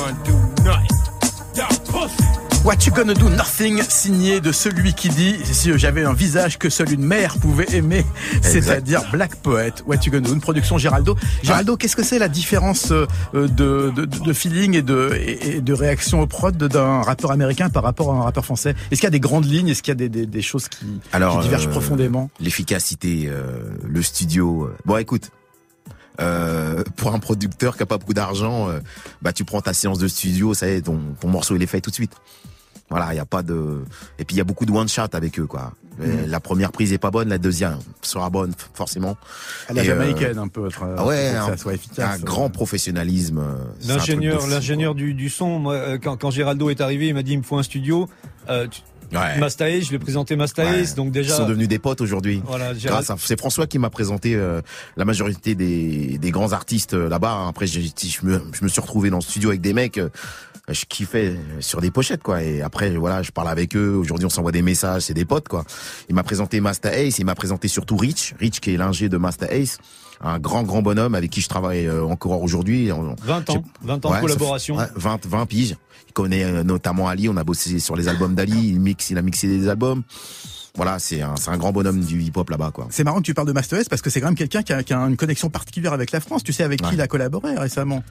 [2.65, 3.29] What You Gonna Do?
[3.29, 7.67] Nothing, signé de celui qui dit si j'avais un visage que seule une mère pouvait
[7.77, 8.07] aimer,
[8.41, 9.73] c'est-à-dire Black Poet.
[9.87, 11.15] What You Gonna Do, une production Géraldo.
[11.43, 15.73] Géraldo, qu'est-ce que c'est la différence euh, de, de, de feeling et de, et de
[15.75, 18.75] réaction au prod d'un rappeur américain par rapport à un rappeur français?
[18.91, 19.69] Est-ce qu'il y a des grandes lignes?
[19.69, 22.31] Est-ce qu'il y a des, des, des choses qui, Alors, qui divergent euh, profondément?
[22.41, 24.65] L'efficacité, euh, le studio.
[24.65, 24.77] euh.
[24.87, 25.31] Bon, écoute.
[26.21, 28.79] Euh, pour un producteur qui a pas beaucoup d'argent, euh,
[29.21, 31.67] bah tu prends ta séance de studio, ça y est, ton, ton morceau il est
[31.67, 32.13] fait tout de suite.
[32.91, 33.83] Voilà, il y a pas de
[34.19, 35.73] et puis il y a beaucoup de one shot avec eux quoi.
[36.01, 39.17] Euh, La première prise est pas bonne, la deuxième sera bonne forcément.
[39.69, 42.21] À la Et, jamaïcaine un peu, être, Ah ouais, un, ça soit efficace.
[42.21, 43.43] un grand professionnalisme.
[43.87, 47.39] L'ingénieur, l'ingénieur du, du son, moi, quand, quand Géraldo est arrivé, il m'a dit il
[47.39, 48.09] me faut un studio.
[48.49, 48.83] Euh, tu-.
[49.13, 49.39] Ouais.
[49.39, 50.81] Masta Ace, je l'ai présenté Masta Ouais.
[50.81, 51.37] Ace, donc Ils déjà.
[51.37, 52.43] sont devenus des potes aujourd'hui.
[52.47, 54.61] Voilà, Gérald- Grâce à, c'est François qui m'a présenté euh,
[54.97, 57.47] la majorité des, des grands artistes euh, là-bas.
[57.49, 59.99] Après, j'ai- je me, je me suis retrouvé dans le studio avec des mecs.
[59.99, 60.09] euh,
[60.71, 64.31] je kiffais sur des pochettes quoi et après voilà je parle avec eux aujourd'hui on
[64.31, 65.63] s'envoie des messages c'est des potes quoi
[66.09, 69.19] il m'a présenté Master Ace il m'a présenté surtout Rich Rich qui est l'ingé de
[69.19, 69.77] Master Ace
[70.23, 74.07] un grand grand bonhomme avec qui je travaille euh, encore aujourd'hui On- 20 ans, 20
[74.07, 74.77] ans Ouais, de collaboration.
[74.79, 75.77] fait- ouais, 20, 20 piges.
[76.15, 77.29] Connaît euh, notamment Ali.
[77.29, 78.69] On a bossé sur les albums d'Ali.
[78.71, 80.03] Il mixe, il a mixé des albums.
[80.77, 82.89] Voilà, c'est un, un grand bonhomme du hip-hop là-bas, quoi.
[82.91, 84.73] C'est marrant que tu parles de Master S parce que c'est quand même quelqu'un qui
[84.73, 86.43] a, qui a une connexion particulière avec la France.
[86.43, 88.03] Tu sais avec qui il a collaboré récemment?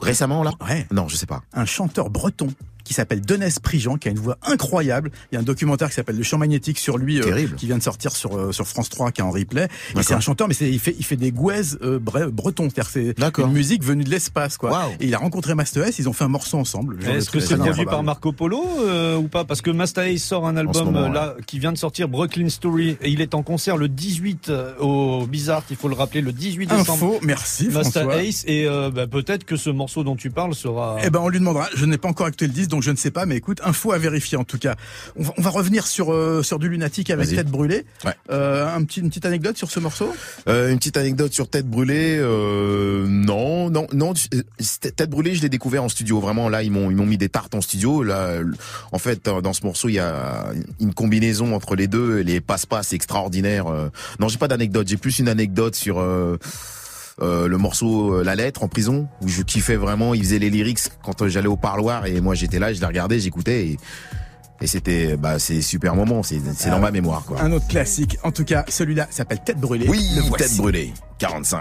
[0.00, 0.52] Récemment, là?
[0.68, 0.86] Ouais.
[0.90, 1.42] Non, je sais pas.
[1.52, 2.48] un chanteur breton
[2.84, 5.10] qui s'appelle Denès Prigent, qui a une voix incroyable.
[5.30, 7.78] Il y a un documentaire qui s'appelle Le Champ magnétique sur lui, euh, qui vient
[7.78, 9.68] de sortir sur euh, sur France 3, qui est en replay.
[9.98, 13.14] Et c'est un chanteur, mais il fait il fait des gouaises euh, bre- bretons, c'est
[13.38, 14.90] une musique venue de l'espace, quoi.
[15.00, 16.98] Et il a rencontré Master S, ils ont fait un morceau ensemble.
[17.06, 18.02] Est-ce que c'est produit par.
[18.02, 19.44] Marco Polo euh, ou pas?
[19.44, 22.48] Parce que Masta Ace sort un album moment, euh, là qui vient de sortir, Brooklyn
[22.48, 26.20] Story, et il est en concert le 18 euh, au Bizarre, il faut le rappeler,
[26.20, 26.92] le 18 décembre.
[26.92, 28.22] Info, merci Masta François.
[28.22, 30.96] Ace et euh, bah, peut-être que ce morceau dont tu parles sera.
[31.04, 31.68] Eh ben, on lui demandera.
[31.74, 33.24] Je n'ai pas encore écouté le disque, donc je ne sais pas.
[33.24, 34.74] Mais écoute, info à vérifier en tout cas.
[35.16, 37.84] On va, on va revenir sur euh, sur du lunatique avec tête brûlée.
[38.04, 38.14] Ouais.
[38.30, 40.12] Euh, un petit une petite anecdote sur ce morceau?
[40.48, 42.16] Euh, une petite anecdote sur Tête Brûlée.
[42.18, 44.12] Euh, non, non, non.
[44.34, 44.42] euh,
[44.96, 46.18] Tête Brûlée, je l'ai découvert en studio.
[46.18, 48.02] Vraiment, là, ils m'ont, ils m'ont mis des tartes en studio.
[48.02, 48.40] Là,
[48.90, 50.46] en fait, dans ce morceau, il y a
[50.80, 52.20] une combinaison entre les deux.
[52.20, 53.66] Les passe-passe extraordinaires.
[53.68, 54.88] Euh, Non, j'ai pas d'anecdote.
[54.88, 56.02] J'ai plus une anecdote sur.
[57.20, 60.50] Euh, le morceau euh, La Lettre en prison où je kiffais vraiment, il faisait les
[60.50, 63.78] lyrics quand euh, j'allais au parloir et moi j'étais là, je les regardais, j'écoutais et,
[64.60, 67.42] et c'était bah c'est super moment, c'est c'est dans ma mémoire quoi.
[67.42, 68.18] Un autre classique.
[68.22, 69.88] En tout cas, celui-là s'appelle Tête brûlée.
[69.88, 70.06] Oui,
[70.38, 71.60] tête brûlée, 45.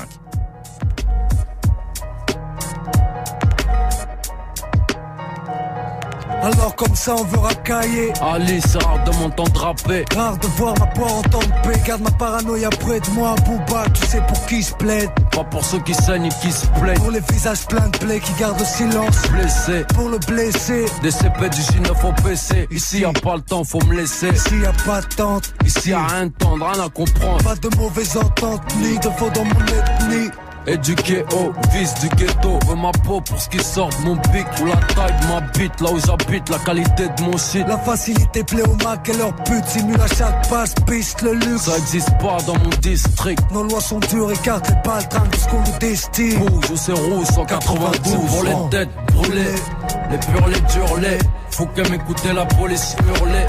[6.42, 10.06] Alors comme ça on veut racailler Ali, c'est rare de m'entendre rapper.
[10.16, 13.36] Rare de voir ma poire en temps de paix Garde ma paranoïa près de moi
[13.46, 16.66] Booba tu sais pour qui se plaide Pas pour ceux qui saignent et qui se
[16.80, 16.98] plaignent.
[16.98, 21.12] Pour les visages pleins de plaies qui gardent le silence Blessés, Pour le blessé des
[21.12, 22.68] CP du J9 au PC.
[22.72, 24.36] Ici y a pas le temps, faut me laisser.
[24.36, 27.44] S'il y a pas de tente Ici y a rien de tendre, rien à comprendre.
[27.44, 30.30] Pas de mauvaises ententes Ni de faux dans mon ethnie
[30.68, 32.60] Éduqué au vice du ghetto.
[32.68, 34.46] Veux ma peau pour ce qui sort de mon pic.
[34.62, 37.68] Ou la taille de ma bite, là où j'habite, la qualité de mon shit.
[37.68, 41.64] La facilité plaît au Mac et leur pute simule à chaque passe piste le luxe
[41.64, 43.42] Ça existe pas dans mon district.
[43.52, 46.94] Nos lois sont dures, écarte les baltringues de ce qu'on nous destine Rouge ou c'est
[46.94, 49.56] rouge, 192 pour les têtes brûlées.
[50.12, 51.18] Les purs, les durs, les.
[51.52, 53.46] Faut que m'écouter la police hurler.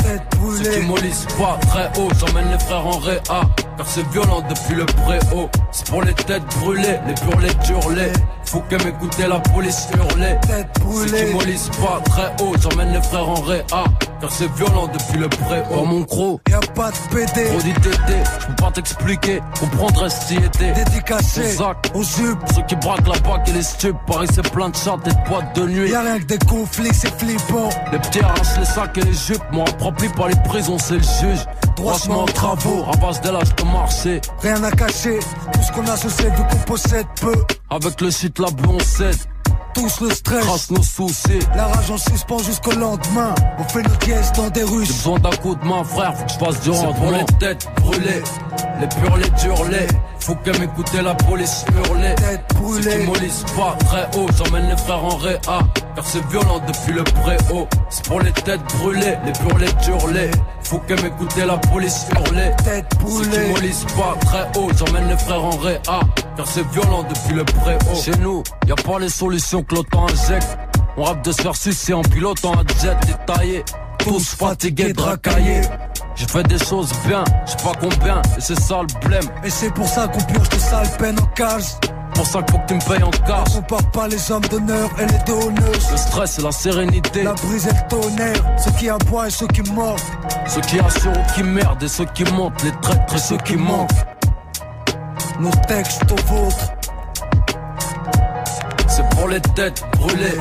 [0.63, 3.21] Ceux qui mollissent pas très haut, j'emmène les frères en réa.
[3.77, 5.49] Car c'est violent depuis le préau.
[5.71, 8.13] C'est pour les têtes brûlées, les purs, les.
[8.45, 10.37] Faut que m'écouter la police hurler.
[11.07, 13.85] Ceux qui mollissent pas très haut, j'emmène les frères en réa.
[14.23, 15.63] Car c'est violent depuis le pré.
[15.73, 17.51] Oh mon gros, Y'a pas de PD,
[18.41, 20.73] je peux pas t'expliquer, comprendre si était.
[20.73, 21.57] dédicacé
[21.95, 22.39] aux jupes.
[22.55, 25.29] Ceux qui braquent la bague et les stupes, Paris c'est plein de chats et de
[25.29, 25.91] boîtes de nuit.
[25.91, 27.69] Y'a rien que des conflits, c'est flippant.
[27.91, 31.03] Les petits arrachent les sacs et les jupes, moi rempli par les prisons, c'est le
[31.03, 31.45] juge.
[31.77, 34.21] Droitement aux travaux, à base de l'âge de marché.
[34.41, 35.19] Rien à cacher,
[35.53, 37.35] tout ce qu'on a, je sais, vu qu'on possède peu.
[37.71, 39.17] Avec le shit, la bleu, on cède,
[39.75, 41.39] Tous le stress, trace nos soucis.
[41.57, 43.35] la rage en suspens jusqu'au lendemain.
[43.59, 44.87] On fait nos dièses dans des J'ai rues.
[44.87, 47.01] besoin d'un coup de main, frère, faut que je fasse du rentre.
[47.01, 48.23] Pour les têtes brûlées,
[48.81, 49.87] les purs, les durs, les.
[50.21, 52.15] Faut que m'écouter la police hurler.
[52.15, 52.91] Tête Ceux brûlée.
[53.01, 55.39] qui mollissent pas très haut, j'emmène les frères en réa.
[55.95, 57.69] Car c'est violent depuis le préau.
[57.91, 60.31] C'est pour les têtes brûlées, les purs, les durs, les.
[60.63, 62.51] Faut que m'écouter la police hurler.
[62.65, 63.49] Tête Ceux qui brûlée.
[63.53, 65.81] mollissent pas très haut, j'emmène les frères en réa.
[66.37, 67.79] Car c'est violent depuis le préau.
[68.01, 70.57] Chez nous, y a pas les solutions que l'OTAN injecte.
[70.97, 73.65] On rappe de se faire sucer en pilotant un jet détaillé.
[74.05, 75.63] Tous fatigués, dracaillés.
[76.15, 79.25] J'ai fait des choses bien, je sais pas combien, et c'est ça le blême.
[79.45, 81.65] Et c'est pour ça qu'on purge de sales peines en cage.
[82.15, 83.49] Pour ça qu'il faut que tu me payes en cash.
[83.57, 85.91] On compare pas les hommes d'honneur et les donneuses.
[85.91, 87.23] Le stress et la sérénité.
[87.23, 90.01] La brise et le tonnerre, ceux qui aboient et ceux qui mordent.
[90.47, 92.63] Ceux qui assurent ou qui merdent et ceux qui montent.
[92.65, 93.91] Les traîtres et ceux qui manquent.
[95.41, 96.73] Nos textes aux vôtres.
[98.89, 100.39] C'est pour les têtes brûlées.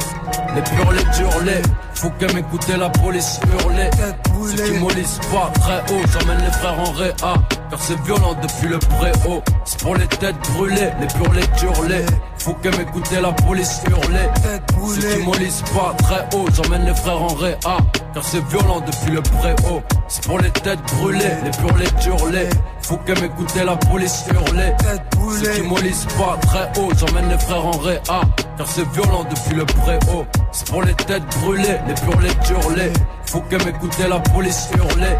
[0.56, 1.62] Les durs, les.
[1.94, 3.90] Faut que m'écouter la police hurler.
[3.96, 4.80] Ceux qui brûlée.
[4.80, 7.34] mollissent pas très haut, j'emmène les frères en réa.
[7.70, 9.42] Car c'est violent depuis le préau.
[9.66, 12.06] C'est pour les têtes brûlées, les durs, les.
[12.40, 14.30] Faut que m'écouter la police hurler.
[14.44, 15.24] Ceux qui brûlée.
[15.24, 17.78] mollissent pas très haut, j'emmène les frères en réa.
[18.14, 19.82] Car c'est violent depuis le préau.
[20.08, 22.50] C'est pour les têtes brûlées, les durs, les.
[22.84, 24.74] Faut que m'écouter la police hurler.
[24.82, 25.62] Ceux qui brûlée.
[25.67, 28.22] mollissent pas très haut, j'emmène les frères en réa.
[28.58, 30.26] Car c'est violent depuis le préau.
[30.52, 32.91] C'est pour les têtes brûlées, les durs, les.
[33.26, 35.15] Faut que m'écouter la police hurler.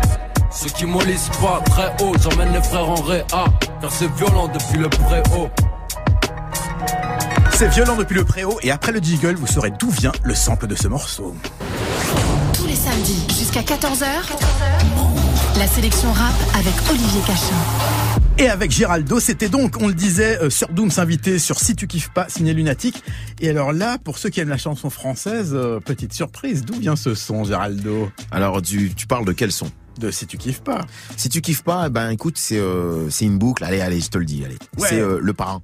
[0.52, 3.46] Ceux qui mollissent pas très haut, j'emmène les frères en réa.
[3.80, 5.50] Car c'est violent depuis le préau.
[7.54, 10.68] C'est violent depuis le préau et après le jiggle, vous saurez d'où vient le sample
[10.68, 11.36] de ce morceau.
[12.54, 15.31] Tous les samedis jusqu'à 14h.
[15.58, 17.56] La sélection rap avec Olivier Cachin.
[18.38, 21.88] Et avec Géraldo, c'était donc, on le disait, euh, sur Doom s'inviter sur Si tu
[21.88, 23.04] kiffes pas, signé Lunatique.
[23.40, 26.96] Et alors là, pour ceux qui aiment la chanson française, euh, petite surprise, d'où vient
[26.96, 28.10] ce son, Géraldo?
[28.32, 29.70] Alors tu, tu parles de quel son?
[30.00, 30.82] De Si tu kiffes pas.
[31.18, 33.64] Si tu kiffes pas, ben écoute, c'est euh, c'est une boucle.
[33.64, 34.44] Allez, allez, je te le dis.
[34.46, 34.88] Allez, Ouais.
[34.90, 35.62] c'est euh, le parrain.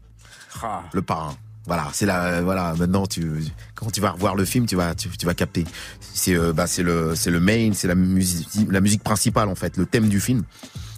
[0.61, 0.83] Ah.
[0.93, 1.35] Le parrain.
[1.67, 2.73] Voilà, c'est la voilà.
[2.79, 3.29] Maintenant, tu
[3.75, 5.65] quand tu vas revoir le film, tu vas tu, vas capter.
[5.99, 9.55] C'est euh, bah c'est le c'est le main, c'est la musique la musique principale en
[9.55, 10.43] fait, le thème du film.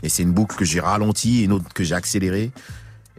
[0.03, 2.51] Et c'est une boucle que j'ai ralentie et une autre que j'ai accélérée.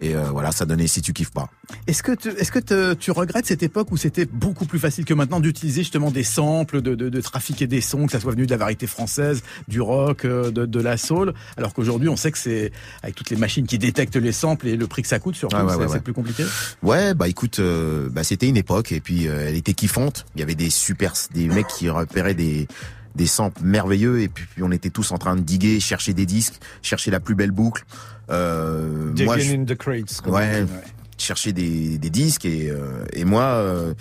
[0.00, 1.50] Et euh, voilà, ça donnait si tu kiffes pas.
[1.86, 5.04] Est-ce que, tu, est-ce que te- tu regrettes cette époque où c'était beaucoup plus facile
[5.04, 8.32] que maintenant d'utiliser justement des samples, de, de, de trafiquer des sons, que ça soit
[8.32, 12.16] venu de la variété française, du rock, euh, de, de la soul, alors qu'aujourd'hui on
[12.16, 15.08] sait que c'est avec toutes les machines qui détectent les samples et le prix que
[15.08, 16.00] ça coûte surtout, Ah ouais, c'est, ouais, c'est ouais.
[16.00, 16.44] plus compliqué?
[16.82, 20.24] Ouais, bah écoute, euh, bah c'était une époque et puis euh, elle était kiffante.
[20.34, 22.66] Il y avait des super, des mecs qui repéraient des
[23.16, 26.26] des samples merveilleux et puis, puis on était tous en train de diguer, chercher des
[26.26, 27.84] disques, chercher la plus belle boucle.
[28.30, 30.20] Euh, moi, je, in the crates.
[30.22, 30.64] comme Ouais.
[31.18, 33.92] chercher des, des disques et, euh, et moi, euh,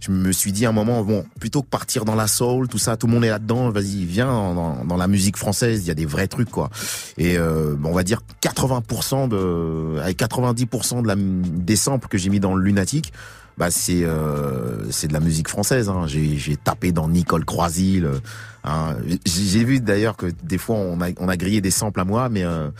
[0.00, 2.78] je me suis dit à un moment, bon, plutôt que partir dans la soul, tout
[2.78, 5.90] ça, tout le monde est là-dedans, vas-y, viens dans, dans la musique française, il y
[5.90, 6.70] a des vrais trucs quoi.
[7.18, 12.18] Et euh, bon, on va dire 80% de, avec 90% de la, des samples que
[12.18, 13.12] j'ai mis dans le lunatique.
[13.58, 15.90] Bah c'est euh, c'est de la musique française.
[15.90, 16.06] Hein.
[16.06, 18.06] J'ai j'ai tapé dans Nicole Croisil.
[18.06, 18.18] euh,
[18.64, 18.96] hein.
[19.06, 22.04] J'ai j'ai vu d'ailleurs que des fois on a on a grillé des samples à
[22.04, 22.70] moi, mais euh,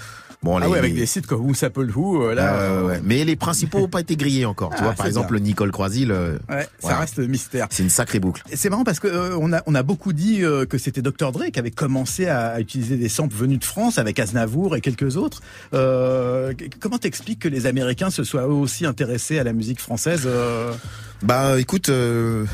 [0.42, 2.86] bon Ah les- ouais, avec des sites comme Who S'appelle Who, euh, là, Ouais, ouais,
[2.94, 3.00] ouais.
[3.04, 4.70] Mais les principaux n'ont pas été grillés encore.
[4.70, 5.38] Tu Ah, vois, par exemple.
[5.40, 6.98] Nicole Croisil, euh, ouais, ça Voilà.
[7.00, 7.66] reste mystère.
[7.70, 8.42] c'est une sacrée boucle.
[8.52, 11.32] C'est marrant parce que euh, on a on a beaucoup dit euh, que c'était Dr
[11.32, 14.80] Dre qui avait commencé à, à utiliser des samples venus de France avec Aznavour et
[14.80, 15.40] quelques autres.
[15.74, 20.22] Euh, comment t'expliques que les Américains se soient eux aussi intéressés à la musique française
[20.26, 20.72] euh
[21.22, 22.44] Bah, écoute, euh,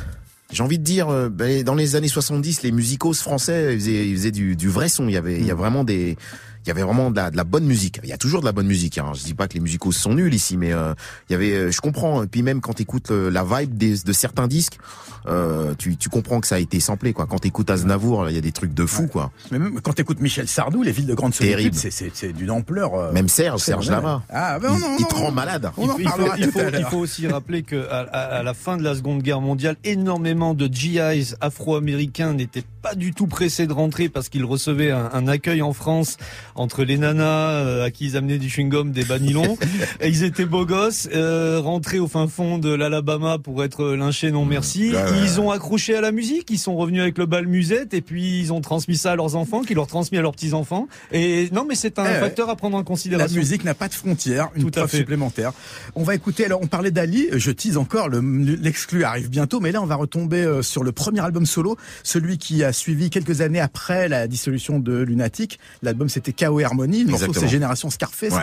[0.53, 4.09] j'ai envie de dire, euh, ben, dans les années 70, les musicos français ils faisaient,
[4.09, 5.09] ils faisaient du, du vrai son.
[5.09, 6.17] Il y avait, il y a vraiment des,
[6.65, 8.01] il y avait vraiment de la, de la bonne musique.
[8.03, 8.99] Il y a toujours de la bonne musique.
[8.99, 9.13] Hein.
[9.15, 10.95] Je dis pas que les musicos sont nuls ici, mais euh,
[11.29, 12.23] il y avait, euh, je comprends.
[12.23, 14.79] Et puis même quand t'écoutes euh, la vibe des, de certains disques,
[15.27, 17.13] euh, tu, tu comprends que ça a été samplé.
[17.13, 17.27] Quoi.
[17.27, 19.07] Quand t'écoutes Aznavour, il y a des trucs de fou.
[19.07, 19.31] Quoi.
[19.51, 21.77] Mais même quand t'écoutes Michel Sardou, les villes de grande solitude, Terrible.
[21.77, 22.95] c'est c'est c'est d'une ampleur.
[22.95, 23.91] euh, Même Serge, Serge.
[23.91, 24.23] Lama.
[24.31, 25.71] Ah ben il, non, il te rend malade.
[25.79, 25.99] Il faut,
[26.39, 26.61] il, faut,
[26.95, 30.55] il aussi rappeler que à, à- à la fin de la Seconde Guerre mondiale, énormément
[30.55, 35.61] de GIs afro-américains n'étaient pas du tout pressé de rentrer parce qu'il recevait un, accueil
[35.63, 36.17] en France
[36.61, 39.57] entre les nanas euh, à qui ils amenaient du chewing-gum, des banilons.
[40.01, 44.31] et ils étaient beaux gosses, euh, rentrés au fin fond de l'Alabama pour être lynchés
[44.31, 44.93] non merci.
[45.23, 48.41] Ils ont accroché à la musique, ils sont revenus avec le bal musette et puis
[48.41, 50.89] ils ont transmis ça à leurs enfants, qui leur transmis à leurs petits enfants.
[51.13, 53.37] Et non, mais c'est un eh facteur à prendre en considération.
[53.37, 55.53] La musique n'a pas de frontières, une tout supplémentaire.
[55.95, 56.45] On va écouter.
[56.45, 57.29] Alors, on parlait d'Ali.
[57.33, 58.09] Je tease encore.
[58.09, 62.39] L'exclu arrive bientôt, mais là, on va retomber euh, sur le premier album solo, celui
[62.39, 65.59] qui a suivi quelques années après la dissolution de Lunatic.
[65.83, 66.61] L'album c'était K.O.
[66.61, 67.05] Harmony.
[67.05, 68.35] Le morceau c'est Génération Scarface.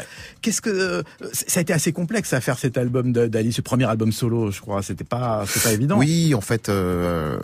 [0.42, 3.86] Qu'est-ce que euh, ça a été assez complexe à faire cet album d'Ali, ce premier
[3.86, 4.82] album solo, je crois.
[4.84, 5.98] C'était pas, pas évident.
[5.98, 7.40] Oui, en fait, euh,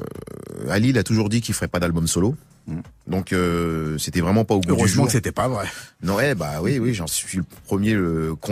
[0.70, 2.36] Ali, il a toujours dit qu'il ferait pas d'album solo.
[2.68, 2.80] Mm.
[3.08, 5.66] Donc euh, c'était vraiment pas au bout Heureusement que c'était pas vrai.
[6.04, 7.98] Non ouais bah oui oui j'en suis le premier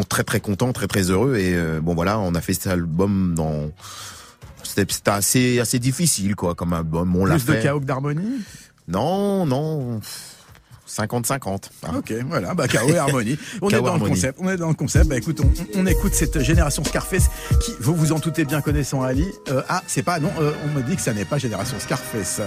[0.08, 3.36] très très content très très heureux et euh, bon voilà on a fait cet album
[3.36, 3.72] dans
[4.64, 7.46] c'était assez assez difficile quoi comme album on l'a fait.
[7.46, 8.42] Plus de chaos d'harmonie?
[8.88, 10.02] Non non
[10.90, 11.70] 50-50.
[11.84, 11.92] Ah.
[11.98, 13.38] Ok, voilà, bah chaos et harmonie.
[13.62, 14.40] On est dans le concept.
[14.42, 15.08] On est dans le concept.
[15.08, 15.42] Bah écoute,
[15.76, 17.30] on, écoute cette génération Scarface
[17.62, 19.26] qui, vous vous en doutez bien connaissant Ali.
[19.50, 20.32] Euh, ah, c'est pas non,
[20.66, 22.42] on me dit que ça n'est pas génération Scarface.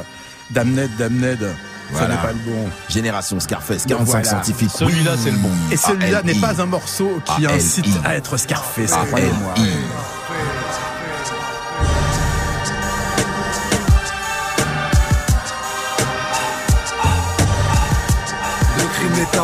[0.51, 1.49] Damned, Damned.
[1.95, 2.69] Ça n'est pas le bon.
[2.89, 4.71] Génération Scarface, 45 scientifiques.
[4.71, 5.51] Celui-là, c'est le bon.
[5.71, 9.55] Et celui-là n'est pas un morceau qui incite à être Scarface, croyez-moi.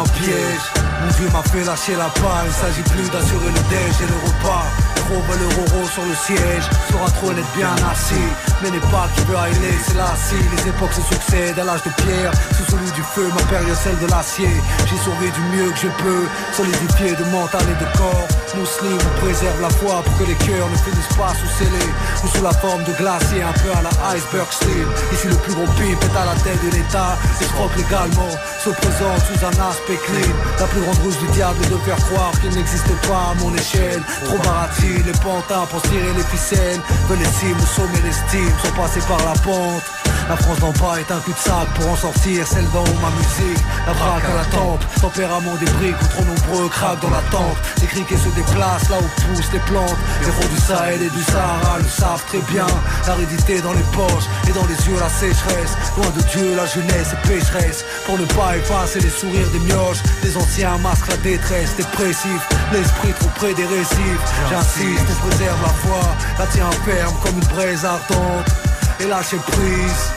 [0.05, 0.88] Crime est un piège.
[1.17, 2.49] Dieu m'a fait lâcher la paille.
[2.49, 4.67] Il s'agit plus d'assurer le déj et le repas.
[4.97, 6.67] Trop veut le roro sur le siège.
[6.91, 8.29] Sera trop être bien assis.
[8.63, 10.13] Mais n'est pas qui veut aller, c'est là
[10.55, 12.33] Les époques se succèdent à l'âge de pierre.
[12.57, 14.51] Sous celui du feu, ma période celle de l'acier.
[14.89, 16.25] J'ai sauvé du mieux que je peux.
[16.53, 18.29] Solidifié de mental et de corps.
[18.57, 21.93] Mousseline vous préserve la foi pour que les cœurs ne finissent pas sous scellés.
[22.25, 24.89] Ou sous la forme de glacier un peu à la iceberg style.
[25.13, 27.17] Ici le plus gros pimp est à la tête de l'état.
[27.41, 28.33] Et croque légalement
[28.65, 30.35] se présente sous un aspect clean.
[30.59, 34.03] La plus grande ruse du diable de faire croire qu'il n'existe pas à mon échelle.
[34.25, 36.81] Trop baratin les pantins pour tirer les ficelles.
[37.09, 41.11] Veulent les cimes, sommet, l'estime sont passés par la pente la France d'en bas est
[41.11, 43.65] un cul-de-sac pour en sortir celle d'en haut ma musique.
[43.87, 47.57] La braque à la tempe, tempérament des briques ou trop nombreux craquent dans la tente.
[47.81, 49.97] Les criquets se déplacent là où poussent les plantes.
[50.21, 52.67] Les héros du Sahel et du Sahara le savent très bien.
[53.07, 55.73] L'aridité dans les poches et dans les yeux la sécheresse.
[55.97, 57.85] Loin de Dieu la jeunesse est pécheresse.
[58.07, 62.41] Pour ne pas effacer les sourires des mioches Des anciens masques la détresse dépressif
[62.73, 66.01] L'esprit trop près des récifs J'insiste, on préserve la foi.
[66.39, 68.68] La tient ferme comme une braise ardente
[69.01, 70.13] et lâcher prise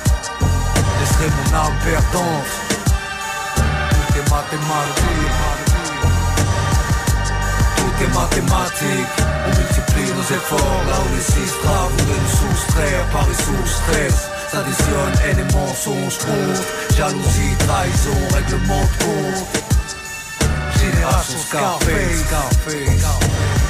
[1.00, 2.52] laisserai mon âme perdante.
[3.90, 5.38] Tout est mathématique.
[7.78, 9.14] Tout est mathématique.
[9.46, 11.54] On multiplie nos efforts là où les six
[11.98, 14.30] de nous soustraire par et sous stress.
[14.52, 19.48] S'additionne et mensonges contre Jalousie, trahison, règlement de compte
[20.78, 23.61] Génération Scarface, Scarface.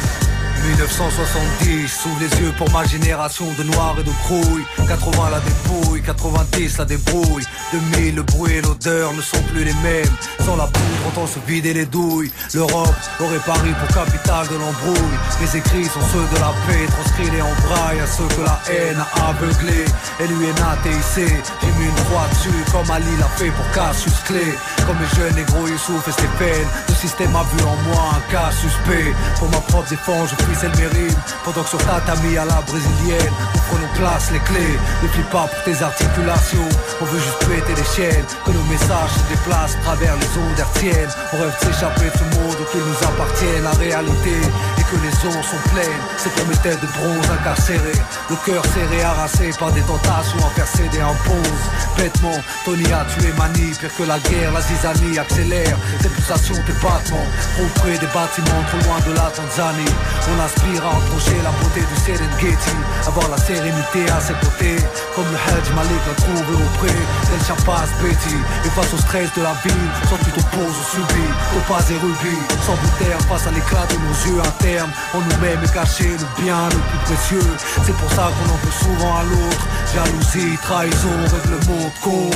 [0.62, 6.02] 1970, sous les yeux pour ma génération de noirs et de crouilles 80 la dépouille,
[6.02, 7.44] 90 la débrouille.
[7.72, 10.14] 2000 le bruit et l'odeur ne sont plus les mêmes.
[10.46, 12.32] Sans la poudre on se vider les douilles.
[12.54, 15.18] L'Europe aurait pari pour capitale de l'embrouille.
[15.40, 18.98] Mes écrits sont ceux de la paix Transcrits en braille à ceux que la haine
[19.00, 19.86] a aveuglés.
[20.20, 21.26] L-U-N-A-T-I-C
[21.62, 24.46] J'ai mis une croix dessus comme Ali l'a fait pour Cassius Clé
[24.86, 28.52] Comme les jeunes négros Youssouf et peines Le système a vu en moi un cas
[28.52, 30.36] suspect Pour ma propre défense je
[30.78, 31.18] mérite.
[31.44, 34.78] Pendant que sur tatami à la brésilienne Nous prenons place les clés.
[35.04, 36.70] Ne plie pas pour tes articulations.
[37.02, 40.60] On veut juste péter les chaînes Que nos messages se déplacent à travers les ondes
[40.60, 41.14] hertziennes.
[41.34, 44.38] On rêve de s'échapper de ce monde qu'il nous appartient La réalité.
[44.78, 46.04] Et que les ondes sont pleines.
[46.18, 51.02] C'est pour mes têtes de bronze incarcérées Le cœur serré, harassé par des tentations céder
[51.02, 51.64] en pause
[51.98, 55.78] Bêtement, Tony a tué Mani Pire que la guerre, la zizanie accélère.
[56.02, 57.26] Tes pulsations, tes battements
[57.62, 59.96] Auprès des bâtiments trop loin de la Tanzanie.
[60.32, 62.76] On aspire à approcher la beauté du Serengeti.
[63.08, 64.78] Avoir la sérénité à ses côtés
[65.16, 68.38] Comme le Hajj Malik l'a trouvé auprès d'El Chapas Betty.
[68.66, 71.28] Et face au stress de la ville Sans tu t'opposes au subi.
[71.68, 74.92] Pas et rubis Sans terre face à l'éclat de nos yeux internes.
[75.14, 77.52] En nous-mêmes est caché le bien le plus précieux.
[77.86, 79.64] C'est pour ça qu'on en veut souvent à l'autre.
[79.94, 82.36] Jalousie, trahison, règlement de compte.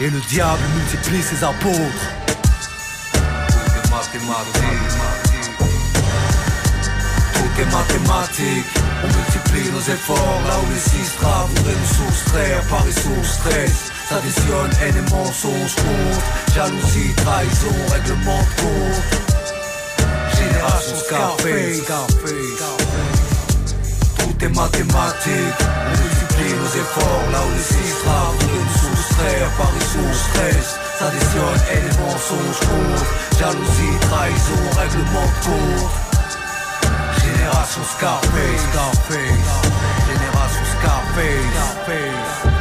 [0.00, 2.06] Et le diable multiplie ses apôtres
[7.54, 8.66] tout est mathématique
[9.04, 13.24] On multiplie nos efforts là où les six straves voudraient nous soustraire par et sous
[13.24, 16.20] stress S'additionne haine et mensonge contre
[16.54, 19.02] Jalousie, trahison, règlement de compte
[20.36, 21.80] Génération Scarface,
[24.18, 29.48] Tout est mathématique On multiplie nos efforts là où les six straves voudraient nous soustraire
[29.58, 30.68] Paris sous stress.
[30.98, 33.38] S'additionne et les mensonges comptent.
[33.38, 36.11] Jalousie, trahison, règlement de compte.
[37.42, 39.18] Génération Scarface, Scarface.
[40.06, 41.50] Génération Scarface,
[41.82, 42.52] Scarface.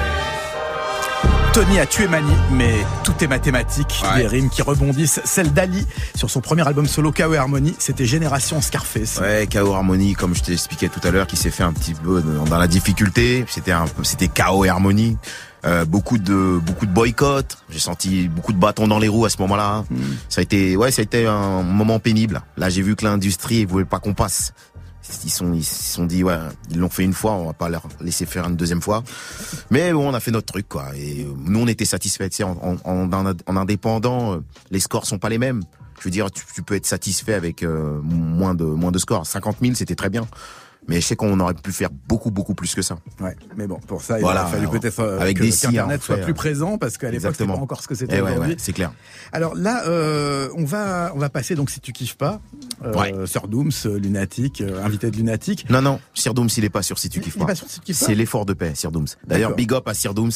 [1.53, 2.73] Tony a tué Mani, mais
[3.03, 4.01] tout est mathématique.
[4.03, 4.21] Ouais.
[4.21, 5.21] Des rimes qui rebondissent.
[5.23, 7.35] Celle d'Ali sur son premier album solo K.O.
[7.35, 9.19] Harmony, c'était Génération Scarface.
[9.19, 12.23] Ouais, KO Harmony, comme je t'expliquais tout à l'heure, qui s'est fait un petit peu
[12.49, 13.45] dans la difficulté.
[13.49, 15.17] C'était un c'était KO et Harmony.
[15.63, 17.57] Euh, beaucoup de beaucoup de boycotts.
[17.69, 19.83] J'ai senti beaucoup de bâtons dans les roues à ce moment-là.
[20.27, 22.41] Ça a été, ouais, ça a été un moment pénible.
[22.57, 24.53] Là, j'ai vu que l'industrie, ils voulaient pas qu'on passe.
[25.23, 26.37] Ils sont, ils sont dit, ouais,
[26.69, 29.03] ils l'ont fait une fois, on va pas leur laisser faire une deuxième fois.
[29.69, 30.95] Mais bon, on a fait notre truc, quoi.
[30.95, 32.29] Et euh, nous, on était satisfaits.
[32.29, 34.39] Tu en, en, en, en indépendant, euh,
[34.69, 35.61] les scores sont pas les mêmes.
[35.99, 39.25] Je veux dire, tu, tu peux être satisfait avec euh, moins de moins de scores.
[39.25, 40.27] 50 000, c'était très bien.
[40.87, 42.97] Mais je sais qu'on aurait pu faire beaucoup beaucoup plus que ça.
[43.21, 45.67] Ouais, mais bon, pour ça, il Voilà, a fallu peut-être euh, avec que des si,
[45.67, 48.17] qu'Internet on soit plus euh, présent, parce qu'à l'époque, c'était pas encore ce que c'était
[48.17, 48.51] Eh ouais, aujourd'hui.
[48.53, 48.91] ouais, c'est clair.
[49.31, 52.41] Alors là, euh, on va on va passer donc si tu kiffes pas,
[52.83, 53.13] euh, Ouais.
[53.27, 55.69] Sir Dooms, euh, lunatique, invité de lunatique.
[55.69, 57.51] Non, non, Sir Dooms, il est pas sur si tu kiffes Il est pas.
[57.51, 59.07] pas sur Si tu kiffes pas C'est l'effort de paix, Sir Dooms.
[59.27, 60.31] D'ailleurs, big up à Sir Dooms.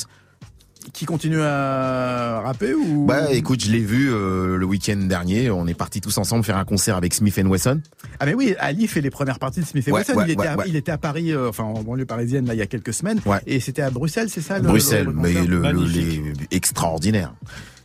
[0.94, 3.06] Qui continue à rapper ou?
[3.06, 5.50] Bah, écoute, je l'ai vu euh, le week-end dernier.
[5.50, 7.82] On est partis tous ensemble faire un concert avec Smith Wesson.
[8.20, 10.14] Ah mais oui, Ali fait les premières parties de Smith Ouais, Wesson.
[10.14, 10.66] ouais, il, était ouais, à, ouais.
[10.68, 13.20] il était à Paris, euh, enfin en banlieue parisienne là il y a quelques semaines,
[13.26, 13.40] Ouais.
[13.48, 17.34] et c'était à Bruxelles, c'est ça le- Bruxelles, le- le mais le, le- les extraordinaire.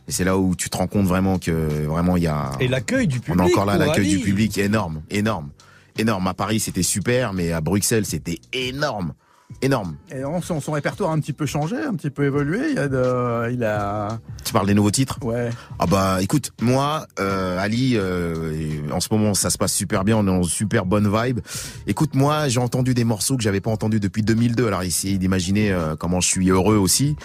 [0.07, 1.51] Et c'est là où tu te rends compte vraiment que
[1.87, 2.51] vraiment il y a.
[2.59, 3.39] Et l'accueil du public.
[3.41, 5.49] On est encore là, l'accueil du public énorme, énorme,
[5.97, 6.27] énorme.
[6.27, 9.13] À Paris, c'était super, mais à Bruxelles, c'était énorme,
[9.61, 9.95] énorme.
[10.15, 12.69] Et on- son, son répertoire a un petit peu changé, un petit peu évolué.
[12.69, 15.17] Il, y a de, il a, Tu parles des nouveaux titres?
[15.23, 15.49] Ouais.
[15.79, 20.17] Ah bah écoute, moi, euh, Ali, euh, en ce moment ça se passe super bien,
[20.17, 21.39] on est en super bonne vibe.
[21.87, 24.67] Écoute, moi j'ai entendu des morceaux que j'avais pas entendus depuis 2002.
[24.67, 27.15] Alors essayez d'imaginer euh, comment je suis heureux aussi.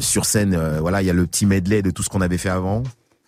[0.00, 2.48] Sur scène, voilà, il y a le petit medley de tout ce qu'on avait fait
[2.48, 2.82] avant.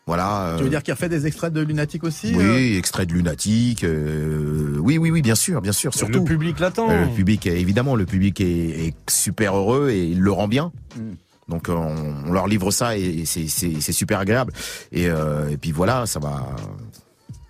[0.06, 0.46] Voilà.
[0.46, 3.06] euh, Tu veux dire qu'il a fait des extraits de Lunatic aussi euh oui, extrait
[3.06, 3.84] de Lunatique.
[3.84, 6.18] euh, oui, oui, oui, bien sûr, bien sûr, surtout.
[6.20, 6.90] Le public l'attend.
[6.90, 10.48] Euh, le public, est- évidemment, le public est, est super heureux et il le rend
[10.48, 10.72] bien.
[10.96, 11.00] Mm.
[11.48, 14.52] Donc euh, on, on leur livre ça et, c'est- super agréable.
[14.90, 16.48] Et, euh, et puis voilà, ça va.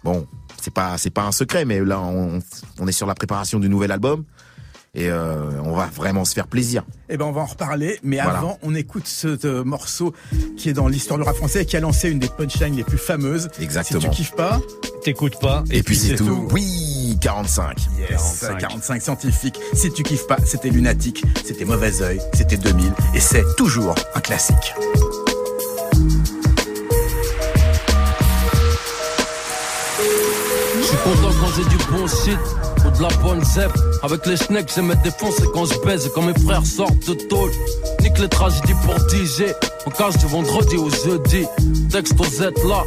[0.05, 0.26] Bon,
[0.61, 2.40] c'est pas c'est pas un secret, mais là on,
[2.80, 4.24] on est sur la préparation du nouvel album
[4.95, 6.84] et euh, on va vraiment se faire plaisir.
[7.09, 8.38] Eh ben on va en reparler, mais Voilà.
[8.38, 10.12] avant on écoute ce euh, morceau
[10.59, 12.84] qui est dans l'histoire du rap français et qui a lancé une des punchlines les
[12.84, 13.49] plus fameuses.
[13.59, 14.01] Exactement.
[14.03, 14.61] Si tu kiffes pas,
[15.03, 15.64] T'écoutes pas.
[15.70, 16.47] Et, puis c'est tout.
[16.53, 17.76] Oui, 45.
[17.99, 18.59] yes, 45.
[18.59, 19.59] 45 scientifiques.
[19.72, 24.20] Si tu kiffes pas, c'était Lunatic, c'était Mauvais Oeil, c'était 2000 et c'est toujours un
[24.20, 24.74] classique.
[30.01, 32.38] Je suis content quand j'ai du bon shit
[32.97, 33.72] de la bonne zep.
[34.03, 37.51] Avec les schnecks, j'aime me défoncer quand je baise quand mes frères sortent de tôle.
[38.01, 39.53] Nique les tragédies pour DJ.
[39.86, 41.47] On cache du vendredi au jeudi.
[41.90, 42.82] Texte aux Z là.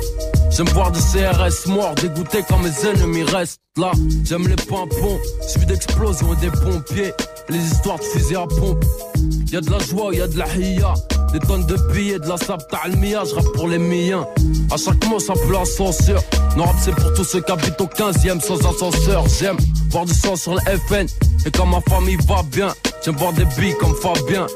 [0.51, 3.91] J'aime voir des CRS morts, dégoûté quand mes ennemis restent là.
[4.24, 7.14] J'aime les pimpons, suivi d'explosions et des pompiers.
[7.49, 8.84] Les histoires de fusils à pompe.
[9.51, 10.93] Y'a de la joie, y'a de la hiya.
[11.36, 14.26] Des tonnes de billets, de la sable ta'almia, je rappe pour les miens.
[14.72, 16.24] À chaque mot, ça peut l'ascenseur.
[16.56, 19.26] Non, rap, c'est pour tous ceux qui habitent au 15e sans ascenseur.
[19.38, 19.58] J'aime
[19.90, 21.08] voir du sang sur le FN.
[21.46, 22.74] Et quand ma famille va bien,
[23.04, 24.48] j'aime voir des billes comme Fabien.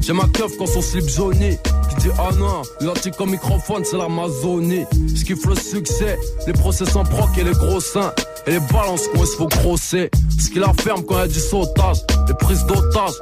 [0.00, 1.58] J'aime ma keuf quand son slip jauni.
[1.90, 4.86] Qui dit ah non, l'antique au microphone, c'est l'Amazonie.
[5.14, 8.14] Ce qui fait le succès, les procès sans proc et les gros seins.
[8.46, 10.10] Et les balances quand il se faut grosser.
[10.42, 11.98] Ce qui la ferme quand il y a du sautage.
[12.28, 13.12] Les prises d'otages.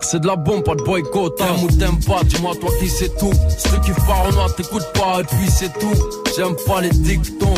[0.00, 1.36] C'est de la bombe, pas de boycott.
[1.36, 3.32] T'aimes ou t'aimes pas, dis-moi toi qui c'est tout.
[3.62, 5.94] Tu kiffes pas, on t'écoute pas, et puis c'est tout.
[6.36, 7.54] J'aime pas les dictons.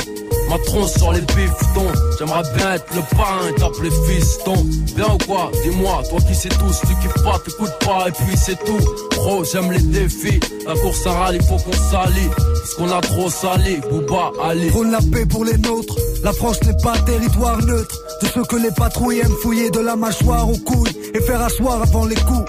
[0.50, 1.92] Ma tronche sur les bifetons.
[2.18, 4.66] J'aimerais bien être le parrain et t'appeler fiston.
[4.96, 5.52] Bien ou quoi?
[5.62, 6.72] Dis-moi, toi qui sais tout.
[6.72, 8.84] Si tu kiffes pas, t'écoutes pas, et puis c'est tout.
[9.12, 10.40] Pro, j'aime les défis.
[10.66, 12.28] La course à rallye, faut qu'on s'allie.
[12.36, 13.76] Parce qu'on a trop sali.
[13.88, 14.70] Booba, Ali.
[14.70, 15.94] Prône la paix pour les nôtres.
[16.24, 17.96] La France n'est pas territoire neutre.
[18.20, 21.80] De ceux que les patrouilles aiment fouiller de la mâchoire aux couilles et faire asseoir
[21.80, 22.44] avant les coups.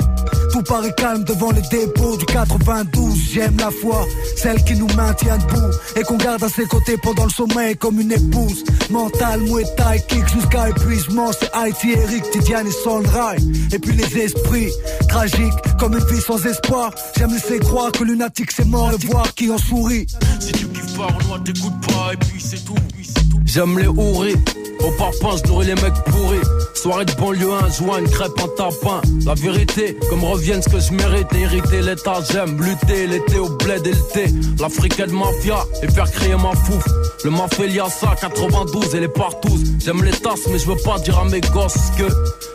[0.52, 3.18] Tout paraît calme devant les dépôts du 92.
[3.32, 7.26] J'aime la foi, celle qui nous maintient debout et qu'on garde à ses côtés pendant
[7.26, 8.64] le sommeil comme une épouse.
[8.90, 11.32] Mental, Muay Thai, kick jusqu'à épuisement.
[11.32, 13.38] C'est Haïti, Eric, Tidiane et Sondray.
[13.72, 14.72] Et puis les esprits,
[15.08, 16.92] tragiques comme une vie sans espoir.
[17.18, 20.06] J'aime laisser croire que lunatique c'est mort et voir qui en sourit.
[20.40, 23.40] Si tu kiffes pas, Renoir t'écoutes pas, et puis c'est tout, puis c'est tout.
[23.46, 24.36] J'aime les houris,
[24.80, 26.40] au parpaing, je nourris les mecs pourris.
[26.82, 29.02] Soirée de banlieue, un joint, une crêpe, un tapin.
[29.24, 33.86] La vérité, comme revienne ce que je mérite, hériter l'état, j'aime lutter, l'été au bled
[33.86, 34.26] et le thé.
[34.60, 36.84] L'africaine mafia, et faire crier ma fouf.
[37.24, 39.60] Le mafia ça 92 et les partout.
[39.78, 42.12] J'aime les tasses mais je veux pas dire à mes gosses que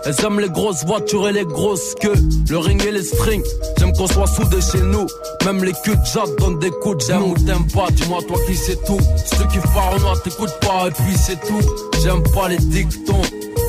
[0.07, 2.19] elles aiment les grosses voitures et les grosses queues.
[2.51, 3.45] Le ring et les strings,
[3.79, 5.07] j'aime qu'on soit soudés chez nous.
[5.45, 8.57] Même les culs de donnent des coups de J'aime ou t'aimes pas, dis-moi toi qui
[8.57, 8.99] c'est tout.
[9.53, 11.61] Kiffes pas Renoir, t'écoutes pas et puis c'est tout.
[12.03, 13.23] J'aime pas les dictons.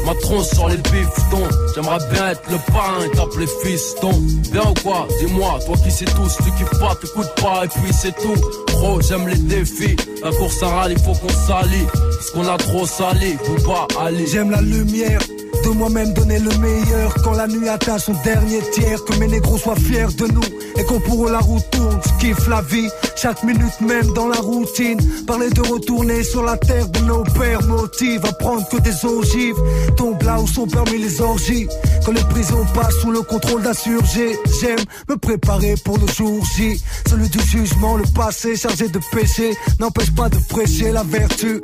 [0.08, 1.50] Ma tronche sur les bifetons.
[1.76, 4.12] J'aimerais bien être le pain et t'appeler fiston.
[4.54, 5.06] Bien ou quoi?
[5.20, 6.30] Dis-moi, toi qui sais tout.
[6.30, 8.42] Si tu kiffes pas, t'écoutes pas et puis c'est tout.
[8.68, 9.98] Gros, j'aime les défis.
[10.24, 11.86] La course à rallye, faut qu'on s'allie.
[11.92, 14.26] Parce qu'on a trop sali, faut pas aller.
[14.28, 15.20] J'aime la lumière
[15.64, 19.04] de moi-même donner le meilleur quand la nuit atteint son dernier tiers.
[19.04, 20.42] Que mes négros soient fiers de nous
[20.78, 22.00] et qu'on pour la route tourne.
[22.20, 25.00] Kiffe la vie, chaque minute même dans la routine.
[25.26, 29.56] Parler de retourner sur la terre de nos pères motive à prendre que des ogives.
[29.98, 31.68] Tombe là où sont permis les orgies.
[32.06, 34.80] Quand les prisons passent sous le contrôle d'insurgés, j'aime
[35.10, 36.82] me préparer pour le jour J.
[37.10, 41.62] Celui du jugement, le passé chargé de péché n'empêche pas de prêcher la vertu.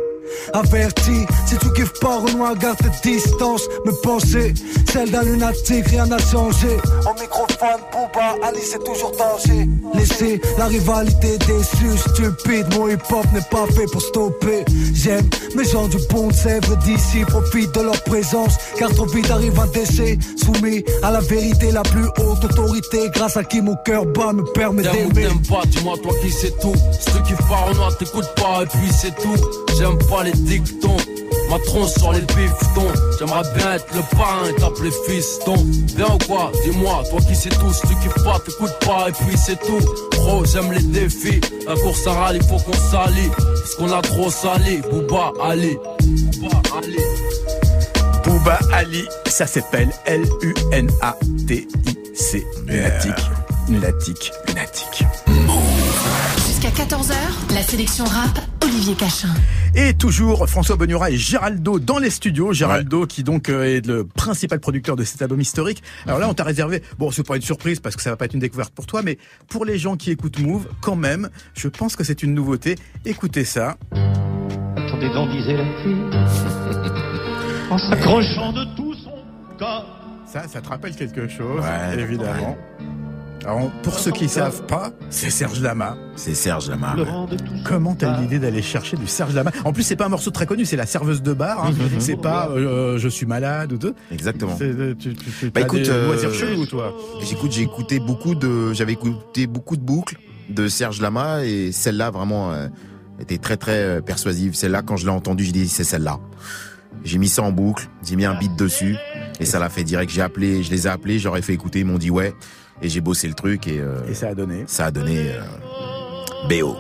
[0.53, 3.63] Averti, si tu kiffes pas Renoir, garde tes distances.
[3.86, 4.53] Me penser,
[4.91, 6.77] celle d'un lunatique, rien n'a changé.
[7.05, 9.67] En microphone, Booba, Alice c'est toujours danger.
[9.93, 12.67] Laissez la rivalité déçue, stupide.
[12.75, 14.65] Mon hip-hop n'est pas fait pour stopper.
[14.93, 18.53] J'aime mes gens du pont de Sèvres d'ici, profite de leur présence.
[18.77, 23.09] Car trop vite arrive un déchet, soumis à la vérité, la plus haute autorité.
[23.13, 25.13] Grâce à qui mon cœur bat me permet d'aimer.
[25.13, 26.73] T'aimes pas, dis-moi toi qui sais tout.
[26.99, 29.36] Si tu kiffes pas Renoir, t'écoutes pas et puis c'est tout.
[29.77, 30.97] J'aime pas les dictons.
[31.49, 32.93] Ma tronche sur les bifetons.
[33.19, 35.55] J'aimerais bien être le pain et t'appeler fiston.
[35.95, 36.51] Bien ou quoi?
[36.63, 37.74] Dis-moi, toi qui sais tout.
[37.74, 39.82] Si tu kiffes pas, t'écoutes pas et puis c'est tout.
[40.13, 41.41] Gros, j'aime les défis.
[41.67, 43.30] La course à rallye, faut qu'on s'allie.
[43.38, 44.82] Parce qu'on a trop sali.
[44.89, 45.78] Booba Ali.
[46.39, 46.97] Booba Ali.
[48.24, 51.28] Booba Ali, ça s'appelle L-U-N-A-T-I-C.
[52.65, 53.11] Lunatique.
[53.69, 54.32] Lunatique.
[54.47, 55.05] Lunatique.
[56.74, 57.13] 14h,
[57.53, 59.30] la sélection rap, Olivier Cachin.
[59.76, 62.51] Et toujours François Bonura et Géraldo dans les studios.
[62.51, 65.84] Géraldo qui donc euh, est le principal producteur de cet album historique.
[66.07, 68.26] Alors là, on t'a réservé, bon, c'est pas une surprise parce que ça va pas
[68.26, 69.19] être une découverte pour toi, mais
[69.49, 72.76] pour les gens qui écoutent Move, quand même, je pense que c'est une nouveauté.
[73.05, 73.78] Écoutez ça.
[74.76, 76.01] Attendez donc, disait la fille,
[77.69, 79.13] en s'accrochant de tout son
[79.59, 79.99] corps.
[80.26, 82.57] Ça, ça te rappelle quelque chose, Ouais, évidemment.
[83.45, 85.97] Alors, pour ceux qui savent pas, c'est Serge Lama.
[86.15, 86.95] C'est Serge Lama.
[87.65, 88.21] Comment t'as eu corps.
[88.21, 89.51] l'idée d'aller chercher du Serge Lama?
[89.65, 91.65] En plus, c'est pas un morceau très connu, c'est la serveuse de bar.
[91.65, 91.71] hein.
[91.99, 93.95] C'est pas euh, je suis malade ou deux.
[94.11, 94.57] Exactement.
[94.61, 96.93] Euh, tu, tu, tu Bah, écoute, des euh, toi?
[97.21, 100.17] J'écoute, j'ai écouté beaucoup de, j'avais écouté beaucoup de boucles
[100.49, 102.67] de Serge Lama et celle-là vraiment euh,
[103.19, 104.55] était très très euh, persuasive.
[104.55, 106.19] Celle-là, quand je l'ai entendue, j'ai dit c'est celle-là.
[107.03, 108.95] J'ai mis ça en boucle, j'ai mis un beat dessus
[109.39, 110.09] et ça l'a fait direct.
[110.11, 112.33] J'ai appelé, je les ai appelés, j'aurais fait écouter, ils m'ont dit ouais
[112.84, 115.41] et j'ai bossé le truc et, euh, Et ça a donné ça a donné euh,
[116.49, 116.75] BO.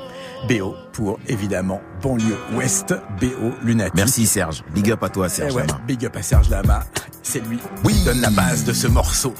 [0.47, 3.95] BO pour évidemment banlieue ouest, BO lunatique.
[3.95, 5.79] Merci Serge, big up à toi Eh Serge ouais, Lama.
[5.87, 6.83] big up à Serge Lama.
[7.23, 7.93] C'est lui Oui.
[7.93, 9.33] qui donne la base de ce morceau.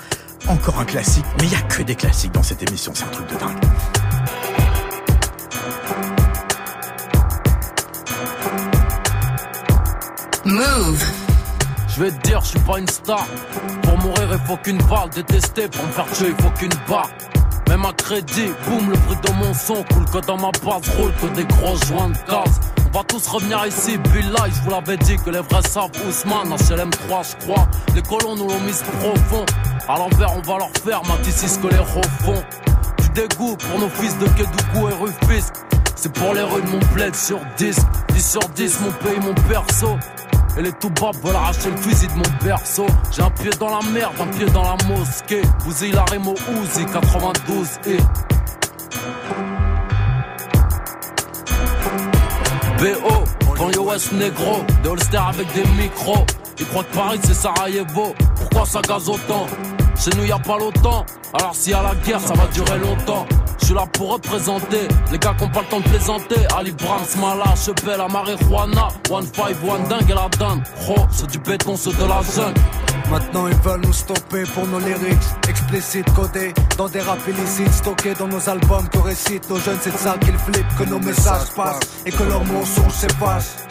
[0.47, 3.09] Encore un classique, mais il y a que des classiques dans cette émission, c'est un
[3.09, 3.59] truc de dingue.
[10.45, 11.22] Move.
[11.95, 13.23] Je vais te dire, je suis pas une star.
[13.83, 15.09] Pour mourir, il faut qu'une balle.
[15.13, 17.09] Détester, pour me faire tuer, il faut qu'une barre.
[17.69, 21.13] Même à crédit, boum, le bruit de mon son coule que dans ma base roule
[21.21, 22.59] que des gros joints de gaz.
[22.87, 26.49] On va tous revenir ici, Bill je vous l'avais dit que les vrais savent Ousmane,
[26.55, 27.67] HLM3, je crois.
[27.95, 29.45] Les colons nous l'ont mise profond.
[29.87, 32.43] À l'envers, on va leur faire, Matisse, ce que les refont.
[33.01, 35.45] Du dégoût pour nos fils de Kédougou et Rufis.
[36.03, 37.77] C'est pour les rues de mon bled sur 10.
[38.13, 39.97] 10 sur 10, mon pays, mon perso.
[40.57, 42.87] Et les tout bas veulent arracher le fusil de mon berceau.
[43.09, 45.43] J'ai un pied dans la merde, un pied dans la mosquée.
[45.63, 47.97] Bousille la Remo Uzi, 92 et.
[52.79, 56.25] BO, banlieue ouest négro, des Holster avec des micros.
[56.59, 59.47] Ils croient que Paris c'est Sarajevo, pourquoi ça gaze autant?
[60.03, 62.77] Chez nous y a pas l'OTAN, alors s'il y a la guerre ça va durer
[62.77, 63.25] longtemps.
[63.57, 66.45] Je suis là pour représenter les gars qui ont pas le temps de plaisanter.
[66.57, 68.89] Ali Brahms, Mala, Chepel, la marijuana.
[69.09, 70.61] One five, one dingue et la dame.
[70.89, 72.59] Oh, c'est du béton, c'est de la jungle.
[73.09, 78.13] Maintenant ils veulent nous stopper pour nos lyrics explicites codés dans des rap illicites stockés
[78.13, 81.51] dans nos albums que récitent nos jeunes c'est de ça qu'ils flippent que nos messages
[81.55, 83.67] passent et que leurs mensonges s'effacent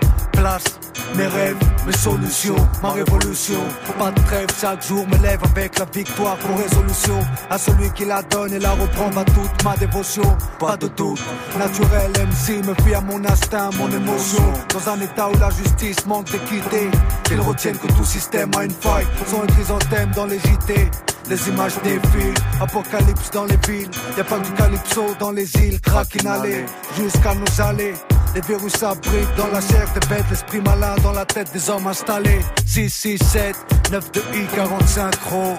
[1.16, 3.60] mes rêves, mes solutions, ma révolution.
[3.98, 7.18] Pas de trêve, chaque jour me lève avec la victoire pour résolution.
[7.50, 10.36] À celui qui la donne et la reprend va toute ma dévotion.
[10.58, 11.20] Pas de doute,
[11.58, 14.42] naturel MC me fie à mon instinct, mon émotion.
[14.72, 16.90] Dans un état où la justice manque d'équité
[17.24, 19.06] Qu'ils retiennent que tout système a une faille.
[19.26, 20.90] Sont écrits en thème dans les JT
[21.30, 23.88] les images défilent, apocalypse dans les villes.
[24.16, 26.64] Y a pas du calypso dans les îles, crack inhalé,
[26.96, 27.94] jusqu'à nous aller.
[28.34, 31.86] Les virus s'abritent dans la chair des bêtes, l'esprit malin dans la tête des hommes
[31.86, 32.40] installés.
[32.66, 33.56] 6, 6, 7,
[33.90, 35.58] 9 de I, 45 gros.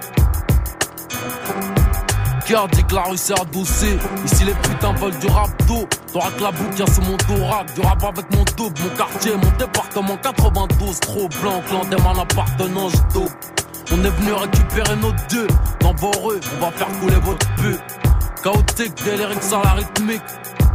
[2.49, 3.97] Garde que la rue s'est adoucée.
[4.25, 5.87] Ici les putains veulent du rap d'eau.
[6.13, 7.71] Que la boucle sur mon rap.
[7.73, 10.99] Du rap avec mon double, mon quartier, mon département 92.
[10.99, 13.25] Trop blanc, clan des mal appartenance d'eau.
[13.91, 15.47] On est venu récupérer nos dieux.
[15.79, 17.81] Dans vos rues, on va faire couler votre pute.
[18.43, 20.21] Chaotique, délirique sans la rythmique.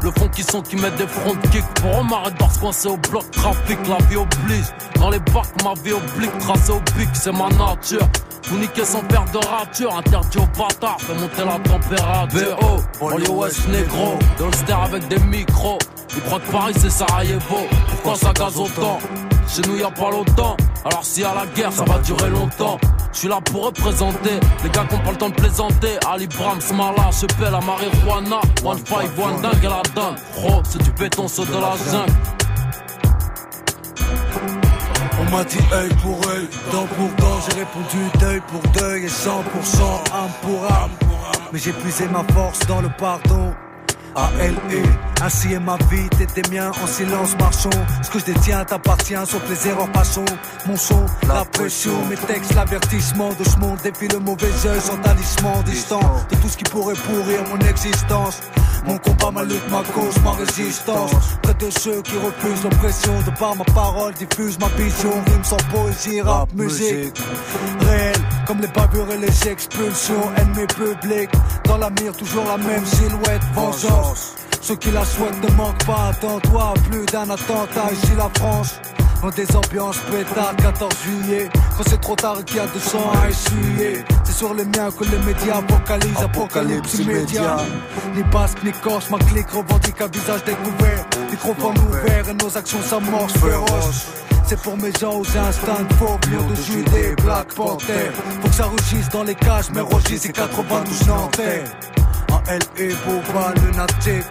[0.03, 2.97] Le fond qui sont qui mettent des front kicks Pour remarrer de se coincer au
[2.97, 4.67] bloc trafic La vie oblige.
[4.97, 8.07] Dans les bacs ma vie oblique Tracé au pic c'est ma nature.
[8.45, 12.57] Vous niquez sans perdre de rature Interdit aux bâtards Fait monter la température.
[13.01, 15.79] BO West négro Dolster avec des micros.
[16.15, 17.67] Ils croient que Paris c'est Sarajevo.
[17.89, 18.99] Pourquoi ça gaze autant
[19.49, 22.31] Chez nous y a pas longtemps Alors s'il y a la guerre ça va durer
[22.31, 22.79] longtemps
[23.13, 25.99] je suis là pour représenter les gars qu'on pas le temps de plaisanter.
[26.09, 28.41] Ali Bram, Smala, Chepel, la marijuana.
[28.65, 30.15] One five, one dingue et la donne.
[30.47, 32.13] Oh, c'est du béton, c'est de la jungle.
[35.21, 39.09] On m'a dit œil pour œil, dent pour dent, j'ai répondu deuil pour deuil et
[39.09, 39.33] 100%
[40.15, 40.91] âme pour âme.
[41.53, 43.53] Mais j'ai puisé ma force dans le pardon.
[44.19, 44.83] A-L-E.
[45.23, 47.71] Ainsi est ma vie, t'es des miens, en silence marchons.
[48.03, 50.25] Ce que je détiens t'appartient, sauf les erreurs passons.
[50.67, 54.97] Mon son, la pression, mes textes, l'avertissement de ce monde défie le mauvais œil, sans
[54.97, 56.01] talisman distant
[56.31, 58.41] de tout ce qui pourrait pourrir mon existence.
[58.87, 61.13] Mon combat, ma lutte, ma cause, ma résistance.
[61.43, 65.11] Près de ceux qui refusent l'oppression, de par ma parole, diffuse ma vision.
[65.11, 67.21] Rime sans poésie, rap, musique.
[67.81, 68.08] Réel,
[68.49, 70.35] comme les bavures et les expulsions.
[70.39, 71.29] Ennemi public,
[71.65, 74.35] dans la mire, toujours la même silhouette, vengeance.
[74.63, 78.81] Ceux qui la souhaitent ne manquent pas, attends-toi, plus d'un attentat ici la France.
[79.21, 81.49] Dans des ambiances pétard 14 juillet.
[81.77, 84.05] Quand c'est trop tard qu'il y a du sang à essuyer.
[84.25, 87.57] C'est sur les miens que les médias vocalisent Apocalypse immédiat.
[88.15, 91.05] Ni basque ni corse, ma clique revendique un visage découvert.
[91.31, 94.07] Microphone ouvert et nos actions s'amorcent féroces
[94.49, 96.19] c'est pour mes gens aux instincts faux.
[96.49, 101.07] De Judée, Black Panther Faut que ça rougisse dans les cages, mais Rogis c'est 92
[101.07, 101.65] Nantais.
[102.33, 104.25] En L et Boba, lunatique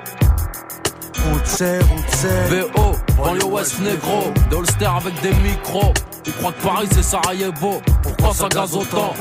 [1.34, 2.48] on te sert, on te sert.
[2.48, 5.94] VO, banlieue ouest négro, d'Holster avec des micros.
[6.26, 9.14] Ils croient que Paris c'est Sarajevo, pourquoi ça gaze autant?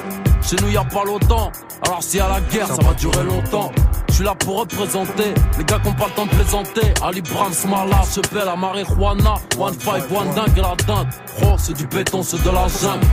[0.43, 1.51] Chez nous y a pas longtemps,
[1.83, 3.73] alors y a la guerre ça va durer longtemps.
[4.09, 6.95] Je suis là pour représenter les gars qui ont pas le temps de plaisanter.
[7.03, 9.35] Ali Bram, Smala, Chepel, la marijuana.
[9.59, 11.09] One five, one dingue la dinde.
[11.43, 13.07] Oh, c'est du béton, c'est de la jungle.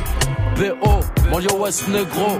[0.55, 0.99] BO,
[1.29, 2.39] banlieue ouest négro.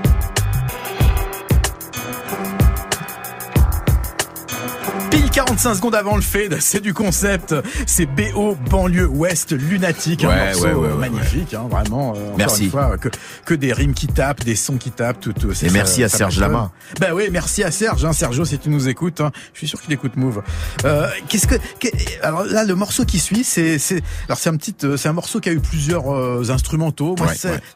[5.14, 7.54] Pile 45 secondes avant le fait, c'est du concept.
[7.86, 12.14] C'est BO banlieue ouest lunatique, un Ouais, morceau ouais, ouais, magnifique, hein, vraiment.
[12.16, 12.66] euh, Merci.
[12.66, 13.10] une fois, que,
[13.46, 15.32] que des rimes qui tapent, des sons qui tapent, tout.
[15.34, 16.40] tout Et ça, merci à ça Serge.
[16.40, 16.72] Lama.
[17.00, 18.04] Bah oui, merci à Serge.
[18.06, 20.42] Hein, Sergio, si tu nous écoutes, hein, je suis sûr qu'il écoute Move.
[20.84, 21.56] Euh, Qu'est-ce que,
[22.24, 23.78] alors là, le morceau qui suit, c'est,
[24.28, 27.16] alors c'est un petit, euh, c'est un morceau qui a eu plusieurs euh, instrumentaux.
[27.20, 27.28] Moi,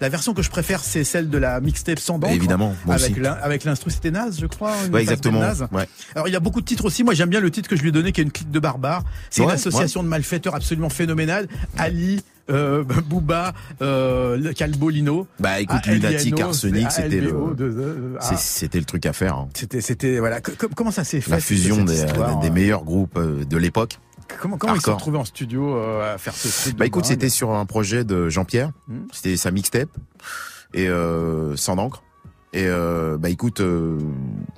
[0.01, 2.33] la version que je préfère, c'est celle de la mixtape sans d'encre.
[2.33, 3.27] Évidemment, moi avec aussi.
[3.27, 4.73] avec l'instru, c'était Naz, je crois.
[4.91, 5.41] Ouais, exactement.
[5.71, 5.87] Ouais.
[6.15, 7.03] Alors il y a beaucoup de titres aussi.
[7.03, 8.59] Moi j'aime bien le titre que je lui ai donné qui est une clique de
[8.59, 9.03] barbares.
[9.29, 11.47] C'est une Ouais, association de malfaiteurs absolument phénoménale.
[11.77, 15.27] Ali, euh, Booba, euh, le Calbo Lino.
[15.39, 17.35] Bah écoute, Ah, Lunatic, Eliano, Arsenic, c'était le,
[18.19, 19.35] ah, c'était le truc à faire.
[19.35, 19.49] hein.
[19.53, 20.39] C'était, c'était voilà.
[20.41, 23.43] Co- co- comment ça s'est fait La fusion des, histoire, des euh, meilleurs groupes euh,
[23.45, 23.99] de l'époque.
[24.41, 27.05] Comment, comment ils se sont retrouvés en studio euh, à faire ce truc Bah écoute,
[27.05, 28.71] c'était sur un projet de Jean-Pierre.
[28.87, 29.05] Hmm.
[29.13, 29.89] C'était sa mixtape
[30.73, 32.03] et euh, sans encre.
[32.53, 33.99] Et euh, bah écoute, euh,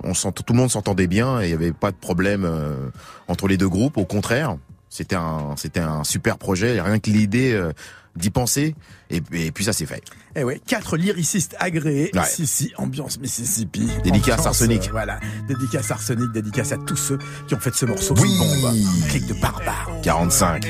[0.04, 2.90] on tout le monde s'entendait bien et il y avait pas de problème euh,
[3.28, 3.96] entre les deux groupes.
[3.96, 4.56] Au contraire,
[4.88, 6.80] c'était un c'était un super projet.
[6.80, 7.72] Rien que l'idée euh,
[8.16, 8.74] d'y penser
[9.10, 10.02] et, et puis ça s'est fait.
[10.36, 12.10] Eh ouais, quatre lyricistes agréés.
[12.14, 12.22] Ouais.
[12.24, 13.88] Si, si, ambiance Mississippi.
[14.04, 14.86] Dédicace Ambiance, Arsenic.
[14.86, 15.18] euh, voilà.
[15.48, 18.38] Dédicace Arsenic, dédicace à tous ceux qui ont fait de ce morceau Oui.
[18.38, 18.74] bombe.
[19.08, 19.90] Clic de barbare.
[20.02, 20.64] 45.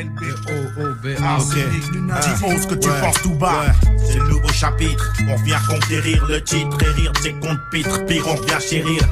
[1.23, 1.55] Ah, ok.
[1.55, 3.67] Dis-moi ce que tu penses tout bas.
[4.07, 5.13] C'est le nouveau chapitre.
[5.29, 8.05] On vient conquérir le titre et rire ses comptes pitres.
[8.07, 9.03] Pire, on vient chérir.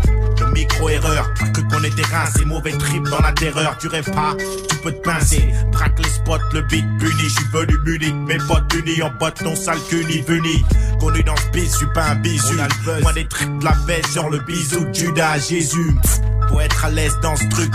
[0.40, 1.32] Le micro-erreur.
[1.54, 2.44] Que qu'on était rincé.
[2.44, 3.76] Mauvais trip dans la terreur.
[3.78, 4.34] Tu rêves pas,
[4.70, 5.44] tu peux te pincer.
[5.72, 7.12] Braque les spots, le beat puni.
[7.24, 8.12] Je suis venu muni.
[8.26, 10.64] Mes potes unis en botte, non sale que ni venu.
[11.00, 12.56] Connu dans ce bis, je suis pas un bisu.
[13.02, 15.96] Moi des tripes de la baisse sur le bisou de Judas à Jésus.
[16.02, 17.72] Pff, Pour être à l'aise dans ce truc.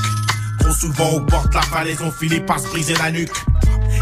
[0.60, 3.36] Trop souvent au bord de la falaise, on finit par se briser la nuque.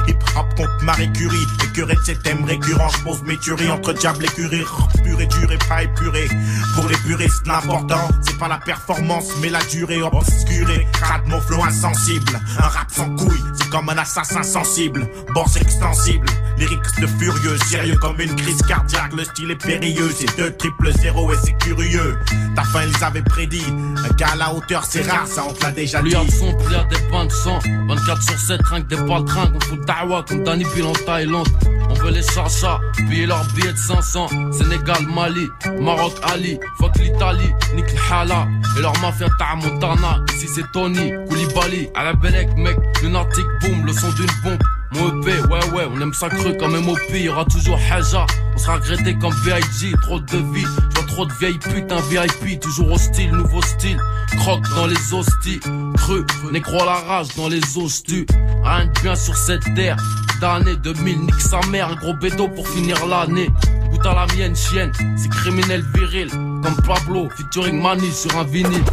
[0.08, 3.94] Hip hop contre Marie Curie, écuré de ces thèmes récurrents, je pose mes tueries entre
[3.94, 4.64] diable et curé,
[5.04, 6.28] pur et dur et pas épuré.
[6.76, 10.88] Pour les puristes, l'important, c'est pas la performance, mais la durée obscurée.
[10.94, 16.28] Crade mon flow insensible, un rap sans couilles, c'est comme un assassin sensible, boss extensible.
[16.62, 19.14] Lyrics de furieux, sérieux comme une crise cardiaque.
[19.14, 22.16] Le style est périlleux, c'est deux triple zéro et c'est curieux.
[22.56, 23.66] Ta fin, ils avaient prédit.
[24.06, 26.12] Un gars à la hauteur, c'est rare, ça on te l'a déjà dit.
[26.12, 27.60] Plus son plus y'a des bandes de sang.
[27.88, 31.48] 24 sur 7, rien que des balles on fout dawa comme Danny Bill en Thaïlande.
[31.90, 34.28] On veut les charchas, payer leur billet de 500.
[34.52, 35.48] Sénégal, Mali,
[35.80, 38.48] Maroc, Ali, fuck l'Italie, nique hala.
[38.78, 43.86] Et leur mafia ta Montana, ici c'est Tony, Koulibaly, à la Belek, mec, lunatique, boom,
[43.86, 44.60] le son d'une bombe.
[44.94, 48.26] Mon EP, ouais, ouais, on aime ça cru comme MOP, y aura toujours Haja.
[48.54, 50.66] On sera regretté comme VIG, trop de vie.
[50.96, 53.98] Je trop de vieilles putes, un VIP, toujours hostile, nouveau style.
[54.38, 55.60] Croque dans les hosties,
[55.96, 58.26] cru, nécro à la rage dans les hosties.
[58.64, 59.98] Rien de bien sur cette terre,
[60.40, 63.50] d'année 2000, nique sa mère, un gros bédo pour finir l'année.
[63.92, 68.84] Goûte à la mienne, chienne, c'est criminel viril, comme Pablo, featuring Mani sur un vinyle.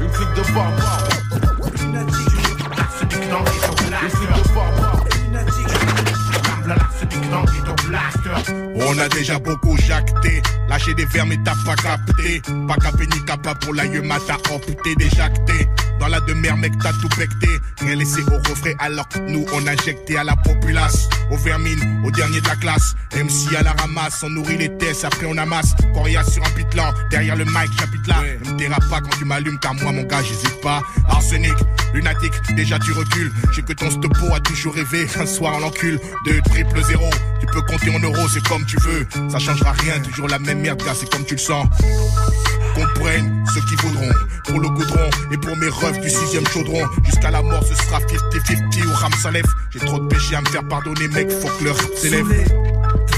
[0.00, 1.15] Une flic de barbare.
[7.36, 8.15] langue du black.
[8.74, 12.42] On a déjà beaucoup jacté, lâché des vermes et t'as pas capté.
[12.68, 15.68] Pas capé ni capable pour l'aïeux t'as amputé, déjacté.
[15.98, 17.48] Dans la demeure, mec, t'as tout pecté.
[17.80, 21.08] Rien laissé au refrain alors que nous, on injecté à la populace.
[21.30, 22.94] Au vermine, au dernier de la classe.
[23.14, 25.74] MC à la ramasse, on nourrit les tests, après on amasse.
[25.94, 28.16] Coria sur un pitlan, derrière le mic, chapitre là.
[28.44, 30.82] Ne me pas quand tu m'allumes, car moi, mon gars, j'hésite pas.
[31.08, 31.54] Arsenic,
[31.94, 33.32] lunatique, déjà tu recules.
[33.52, 35.06] J'ai que ton stopo a toujours rêvé.
[35.18, 35.98] Un soir, on l'encule.
[36.26, 37.08] De triple zéro,
[37.40, 39.06] tu peux compter en euros, c'est comme tu veux.
[39.30, 41.66] Ça changera rien, toujours la même merde, gars, c'est comme tu le sens.
[42.74, 44.12] Comprennent ceux qui voudront
[44.44, 46.86] pour le goudron et pour mes refs du sixième chaudron.
[47.04, 49.46] Jusqu'à la mort, ce sera 50-50 ou Ram Salef.
[49.70, 52.26] J'ai trop de péchés à me faire pardonner, mec, faut que leur s'élève.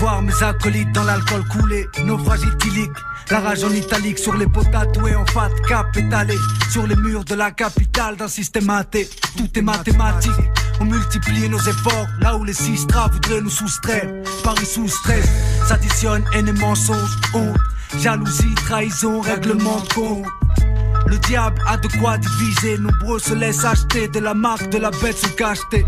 [0.00, 2.92] Voir mes acolytes dans l'alcool coulé, naufrage éthylique.
[3.30, 6.34] La rage en italique sur les pots tatoués en fat cap étalé
[6.70, 9.08] sur les murs de la capitale d'un système athée.
[9.36, 10.32] Tout est mathématique.
[10.80, 14.08] On multiplie nos efforts là où les sistras voudraient nous soustraire.
[14.44, 15.26] Paris sous stress
[15.66, 17.56] s'additionne haine et mensonge, honte,
[17.98, 20.26] jalousie, trahison, règlement de compte.
[21.06, 24.90] Le diable a de quoi diviser, nombreux se laissent acheter de la marque de la
[24.90, 25.84] bête sous cacheté.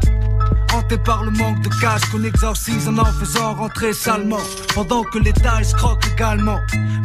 [0.73, 4.41] Hanté par le manque de cash qu'on exorcise en en faisant rentrer salement.
[4.75, 6.59] Pendant que l'État escroque également.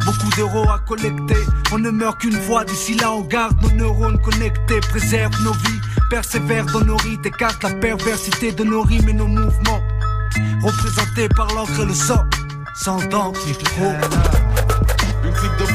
[0.04, 1.36] Beaucoup d'euros à collecter.
[1.72, 4.80] On ne meurt qu'une fois, d'ici là on garde nos neurones connectés.
[4.80, 5.80] Préserve nos vies,
[6.10, 7.26] persévère dans nos rites.
[7.26, 9.82] Écarte la perversité de nos rimes et nos mouvements.
[10.62, 12.24] Représentés par l'encre et le sang.
[12.76, 13.94] Sans dents ni trop
[15.24, 15.66] Une de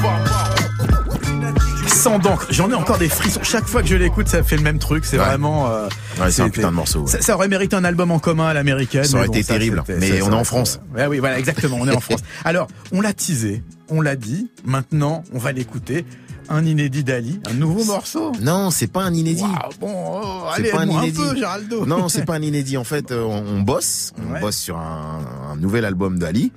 [2.01, 2.47] sans d'encre.
[2.49, 3.41] J'en ai encore des frissons.
[3.43, 5.05] Chaque fois que je l'écoute, ça fait le même truc.
[5.05, 5.69] C'est vraiment.
[5.69, 5.87] Euh,
[6.21, 7.05] ouais, c'est un putain de morceau.
[7.07, 9.03] Ça, aurait mérité un album en commun à l'américaine.
[9.03, 9.83] Ça aurait été terrible.
[9.99, 10.79] Mais on est en France.
[10.95, 11.77] Ouais, oui, voilà, exactement.
[11.79, 12.21] On est en France.
[12.45, 14.49] Alors, on l'a teasé, on l'a dit.
[14.65, 16.05] Maintenant, on va l'écouter.
[16.49, 18.33] Un inédit d'Ali, un nouveau morceau.
[18.41, 19.45] Non, c'est pas un inédit.
[19.79, 21.21] bon, oh, allez, pas un, inédit.
[21.21, 21.85] un peu, Géraldo.
[21.85, 22.75] Non, c'est pas un inédit.
[22.75, 25.21] En fait, euh, on, bosse, on bosse sur un,
[25.53, 26.51] un nouvel album d'Ali.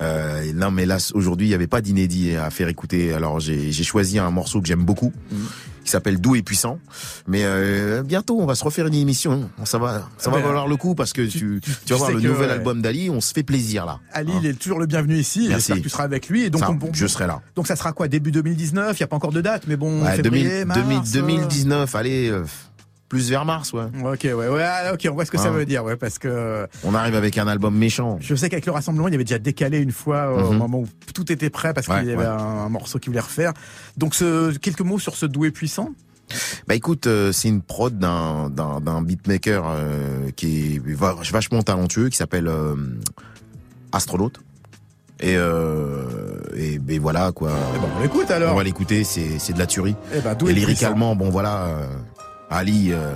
[0.00, 3.12] Euh, non, mais là, aujourd'hui, il n'y avait pas d'inédit à faire écouter.
[3.12, 5.12] Alors, j'ai choisi un morceau que j'aime beaucoup.
[5.30, 5.46] Mhm.
[5.84, 6.78] qui s'appelle Doux et puissant.
[7.26, 9.50] Mais euh, bientôt, on va se refaire une émission.
[9.64, 12.50] Ça va, ça va valoir le coup parce que tu, tu, vas voir le nouvel
[12.50, 13.10] album d'Ali.
[13.10, 13.98] On se fait plaisir là.
[14.12, 15.48] Ali, il est toujours le bienvenu ici.
[15.50, 16.44] J'espère que tu seras avec lui.
[16.44, 16.62] Et donc,
[16.92, 17.40] je serai là.
[17.56, 18.06] Donc, ça sera quoi?
[18.06, 21.94] Début 2019 Il y a pas encore de date, mais bon, février, 2019.
[21.96, 22.30] Allez.
[22.30, 22.44] Euh,
[23.12, 23.84] plus vers mars, ouais.
[24.04, 25.50] Ok, ouais, ouais, ah, ok, on voit ce que ça hein.
[25.50, 26.66] veut dire, ouais, parce que.
[26.82, 28.16] On arrive avec un album méchant.
[28.22, 30.56] Je sais qu'avec le rassemblement, il y avait déjà décalé une fois au mhm.
[30.56, 33.52] moment où tout était prêt parce qu'il y avait un, morceau qu'il voulait refaire.
[33.98, 35.90] Donc, ce, quelques mots sur ce doué puissant?
[36.66, 42.16] Bah écoute, euh, c'est une prod d'un d'un beatmaker euh, qui est vachement talentueux, qui
[42.16, 42.76] s'appelle euh,
[43.92, 44.40] Astronaute.
[45.20, 47.50] Et, et, et, voilà quoi.
[47.50, 48.54] Et eh ben, on l'écoute alors.
[48.54, 49.96] On va l'écouter, c'est de la tuerie.
[50.14, 51.68] Et, eh ben, et lyricalement, bon voilà,
[52.52, 53.12] Ali, euh,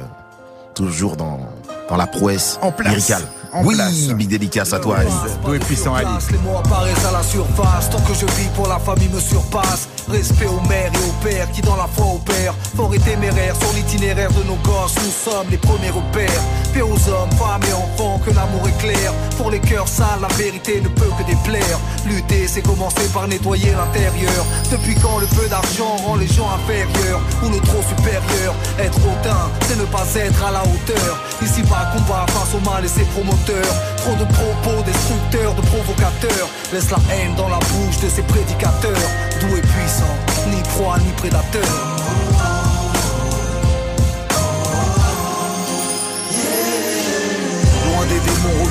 [0.75, 1.41] toujours dans,
[1.89, 3.13] dans la prouesse en place.
[3.57, 3.75] En oui,
[4.17, 5.11] big dédicace à toi, Ali.
[5.49, 6.11] Oui, puissant Ali.
[6.31, 7.89] Les mots apparaissent à la surface.
[7.89, 9.89] Tant que je vis pour la famille me surpasse.
[10.11, 12.55] Respect aux mères et aux pères qui dans la foi opèrent.
[12.77, 14.97] Fort et téméraire sur l'itinéraire de nos gosses.
[14.97, 16.43] Nous sommes les premiers repères.
[16.75, 19.15] Paix aux hommes, femmes et enfants, que l'amour est clair.
[19.39, 21.81] Pour les cœurs sales, la vérité ne peut que déplaire.
[22.07, 24.45] Lutter, c'est commencer par nettoyer l'intérieur.
[24.71, 28.55] Depuis quand le peu d'argent rend les gens inférieurs ou le trop supérieur?
[28.79, 31.19] Être hautain, c'est ne pas être à la hauteur.
[31.41, 33.46] Ici pas combat face au mal et ses promoteurs.
[33.47, 36.49] Trop de propos destructeurs, de provocateurs.
[36.73, 39.09] Laisse la haine dans la bouche de ces prédicateurs.
[39.41, 40.17] Doux et puissant,
[40.51, 41.63] ni proie ni prédateur.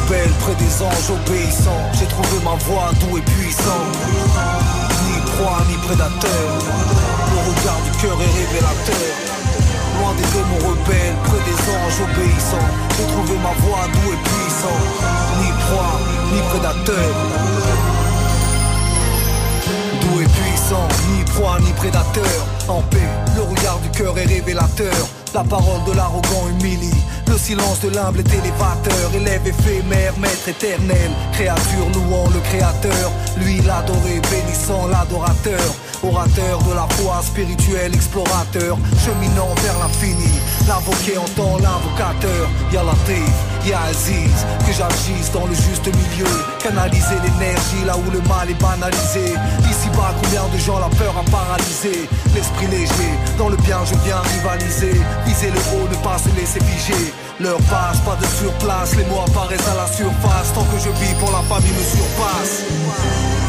[0.05, 1.91] rebelle près des anges obéissants.
[1.93, 3.85] J'ai trouvé ma voix doux et puissant.
[5.07, 6.47] Ni proie ni prédateur.
[7.31, 9.24] Le regard du cœur est révélateur.
[9.99, 12.69] Loin des démons rebelles, près des anges obéissants.
[12.97, 14.79] J'ai trouvé ma voix doux et puissant.
[15.39, 15.99] Ni proie,
[16.33, 17.11] ni prédateur.
[20.01, 22.45] Doux et puissant, ni proie, ni prédateur.
[22.67, 25.07] En paix, le regard du cœur est révélateur.
[25.33, 27.03] La parole de l'arrogant humilie.
[27.27, 29.13] Le silence de l'humble est élévateur.
[29.13, 31.11] Élève éphémère, maître éternel.
[31.33, 33.11] Créature louant le créateur.
[33.37, 35.59] Lui l'adoré, bénissant l'adorateur.
[36.03, 38.77] Orateur de la foi spirituelle, explorateur.
[39.03, 40.29] Cheminant vers l'infini.
[40.67, 42.49] L'invoqué entend l'invocateur.
[42.71, 42.93] Y'a la
[43.65, 46.29] Y'a Aziz, que j'agisse dans le juste milieu.
[46.61, 49.33] Canaliser l'énergie là où le mal est banalisé.
[49.69, 52.07] Ici-bas, combien de gens la peur a paralysé?
[52.35, 55.01] L'esprit léger, dans le bien je viens rivaliser.
[55.25, 57.13] Viser le haut, ne pas se laisser figer.
[57.39, 60.53] L'heure passe, pas de surplace, les mots apparaissent à la surface.
[60.53, 63.44] Tant que je vis pour la famille me surpasse.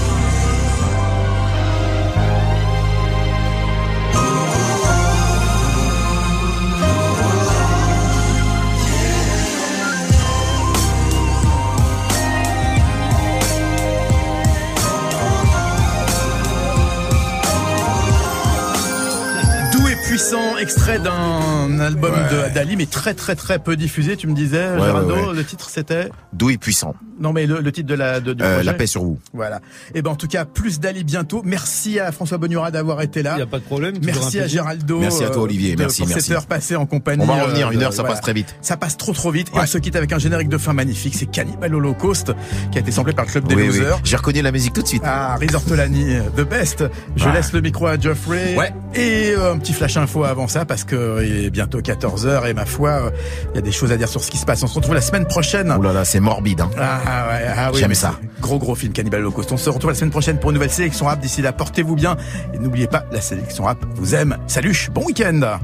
[20.17, 24.17] Puissant extrait d'un album de d'Ali, mais très très très peu diffusé.
[24.17, 25.35] Tu me disais, Ouais, Géraldo, ouais, ouais.
[25.35, 26.95] le titre c'était Doux et puissant.
[27.21, 29.19] Non, mais le, le titre de la de, du Euh, projet la paix sur vous.
[29.35, 29.61] Voilà.
[29.95, 31.43] Et ben en tout cas, plus d'Ali bientôt.
[31.45, 33.33] Merci à François Bonura d'avoir été là.
[33.35, 33.95] Il n'y a pas de problème.
[34.03, 34.47] Merci à.
[34.47, 34.99] Géraldo.
[35.01, 35.75] Merci à toi, euh, Olivier.
[35.77, 36.23] de- Merci, pour merci.
[36.29, 37.23] cette heure passée en compagnie.
[37.23, 38.15] On va en revenir, euh, une heure, ça voilà.
[38.15, 38.55] passe très vite.
[38.63, 39.49] Ça passe trop trop vite.
[39.55, 41.15] Et on se quitte avec un générique de fin magnifique.
[41.15, 42.33] C'est Cannibal Holocaust
[42.73, 43.79] qui a été samplé par le club des Oui, oui.
[43.79, 43.99] losers.
[44.05, 45.03] J'ai reconnu la musique tout de suite.
[45.05, 46.85] Ah, Risortolani, The Best.
[47.17, 47.33] Je Ah.
[47.35, 48.57] laisse le micro à Geoffrey.
[48.57, 48.73] Ouais.
[48.95, 52.49] Et euh, un petit flash info avant ça parce que euh, il est bientôt 14h
[52.49, 53.11] et ma foi, euh,
[53.53, 54.63] il y a des choses à dire sur ce qui se passe.
[54.63, 55.75] On se retrouve la semaine prochaine.
[55.77, 56.61] Oh là là, c'est morbide.
[56.61, 56.71] Hein.
[56.79, 58.19] Ah ouais, ah oui, J'aime ça.
[58.41, 59.53] Gros gros film Cannibal Holocaust.
[59.53, 61.21] On se retrouve la semaine prochaine pour une nouvelle sélection rap.
[61.21, 62.17] D'ici là, portez-vous bien
[62.55, 64.37] et n'oubliez pas, la sélection rap vous aime.
[64.47, 65.59] Salut, bon week-end.